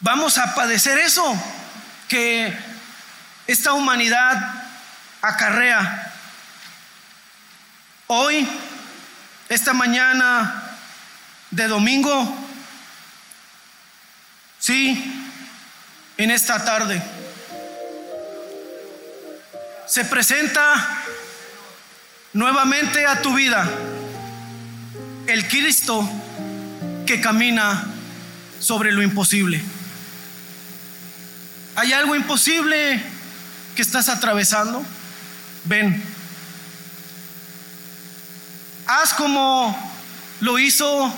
Vamos 0.00 0.38
a 0.38 0.54
padecer 0.54 0.98
eso 0.98 1.36
que 2.08 2.56
esta 3.48 3.72
humanidad 3.72 4.62
acarrea. 5.22 6.12
Hoy, 8.06 8.48
esta 9.48 9.72
mañana 9.72 10.62
de 11.50 11.66
domingo, 11.66 12.47
sí, 14.68 15.02
en 16.18 16.30
esta 16.30 16.62
tarde, 16.62 17.02
se 19.86 20.04
presenta 20.04 21.04
nuevamente 22.34 23.06
a 23.06 23.22
tu 23.22 23.32
vida 23.32 23.66
el 25.26 25.48
Cristo 25.48 26.06
que 27.06 27.18
camina 27.18 27.82
sobre 28.60 28.92
lo 28.92 29.02
imposible. 29.02 29.62
¿Hay 31.74 31.94
algo 31.94 32.14
imposible 32.14 33.02
que 33.74 33.80
estás 33.80 34.10
atravesando? 34.10 34.84
Ven. 35.64 36.02
Haz 38.86 39.14
como 39.14 39.74
lo 40.40 40.58
hizo 40.58 41.10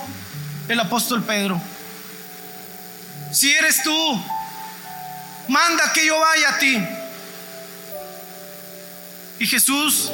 el 0.69 0.79
apóstol 0.79 1.21
Pedro. 1.23 1.61
Si 3.31 3.51
eres 3.51 3.81
tú, 3.83 4.23
manda 5.47 5.93
que 5.93 6.05
yo 6.05 6.19
vaya 6.19 6.49
a 6.49 6.59
ti. 6.59 6.77
Y 9.39 9.47
Jesús 9.47 10.11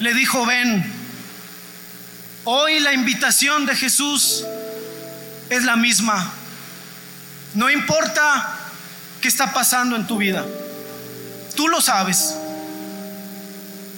le 0.00 0.12
dijo, 0.14 0.44
ven. 0.44 0.92
Hoy 2.44 2.78
la 2.80 2.92
invitación 2.92 3.66
de 3.66 3.74
Jesús 3.74 4.44
es 5.50 5.64
la 5.64 5.76
misma. 5.76 6.32
No 7.54 7.70
importa 7.70 8.58
qué 9.20 9.28
está 9.28 9.52
pasando 9.52 9.96
en 9.96 10.06
tu 10.06 10.18
vida. 10.18 10.44
Tú 11.56 11.68
lo 11.68 11.80
sabes. 11.80 12.34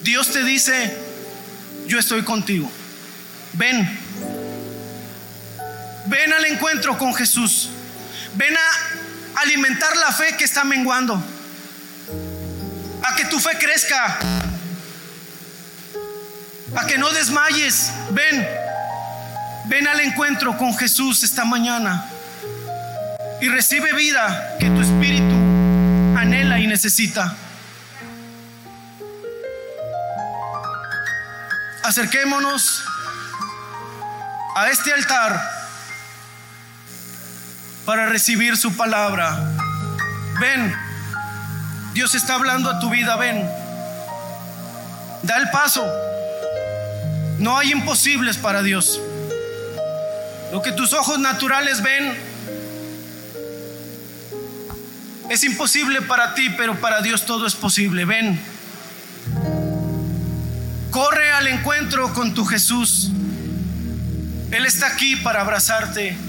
Dios 0.03 0.31
te 0.31 0.43
dice, 0.43 0.97
yo 1.87 1.99
estoy 1.99 2.23
contigo. 2.23 2.71
Ven. 3.53 3.99
Ven 6.05 6.33
al 6.33 6.45
encuentro 6.45 6.97
con 6.97 7.13
Jesús. 7.13 7.69
Ven 8.35 8.55
a 8.55 9.41
alimentar 9.41 9.95
la 9.97 10.11
fe 10.11 10.35
que 10.37 10.43
está 10.43 10.63
menguando. 10.63 11.21
A 13.03 13.15
que 13.15 13.25
tu 13.25 13.39
fe 13.39 13.57
crezca. 13.57 14.19
A 16.75 16.85
que 16.85 16.97
no 16.97 17.11
desmayes. 17.11 17.91
Ven. 18.11 18.47
Ven 19.65 19.87
al 19.87 19.99
encuentro 20.01 20.57
con 20.57 20.75
Jesús 20.77 21.23
esta 21.23 21.45
mañana. 21.45 22.05
Y 23.41 23.47
recibe 23.47 23.93
vida 23.93 24.57
que 24.59 24.67
tu 24.67 24.81
espíritu 24.81 25.35
anhela 26.17 26.59
y 26.59 26.67
necesita. 26.67 27.35
Acerquémonos 31.83 32.83
a 34.55 34.69
este 34.69 34.91
altar 34.91 35.58
para 37.89 38.05
recibir 38.05 38.55
su 38.55 38.77
palabra. 38.77 39.51
Ven, 40.39 40.75
Dios 41.91 42.13
está 42.13 42.35
hablando 42.35 42.69
a 42.69 42.79
tu 42.79 42.87
vida, 42.91 43.15
ven. 43.15 43.43
Da 45.23 45.37
el 45.37 45.49
paso. 45.49 45.83
No 47.39 47.57
hay 47.57 47.71
imposibles 47.71 48.37
para 48.37 48.61
Dios. 48.61 49.01
Lo 50.51 50.61
que 50.61 50.71
tus 50.71 50.93
ojos 50.93 51.17
naturales 51.17 51.81
ven 51.81 52.15
es 55.31 55.43
imposible 55.43 56.03
para 56.03 56.35
ti, 56.35 56.51
pero 56.51 56.79
para 56.79 57.01
Dios 57.01 57.25
todo 57.25 57.47
es 57.47 57.55
posible. 57.55 58.05
Ven. 58.05 58.39
Corre 60.91 61.31
al 61.31 61.47
encuentro 61.47 62.13
con 62.13 62.35
tu 62.35 62.45
Jesús. 62.45 63.09
Él 64.51 64.67
está 64.67 64.85
aquí 64.85 65.15
para 65.15 65.41
abrazarte 65.41 66.28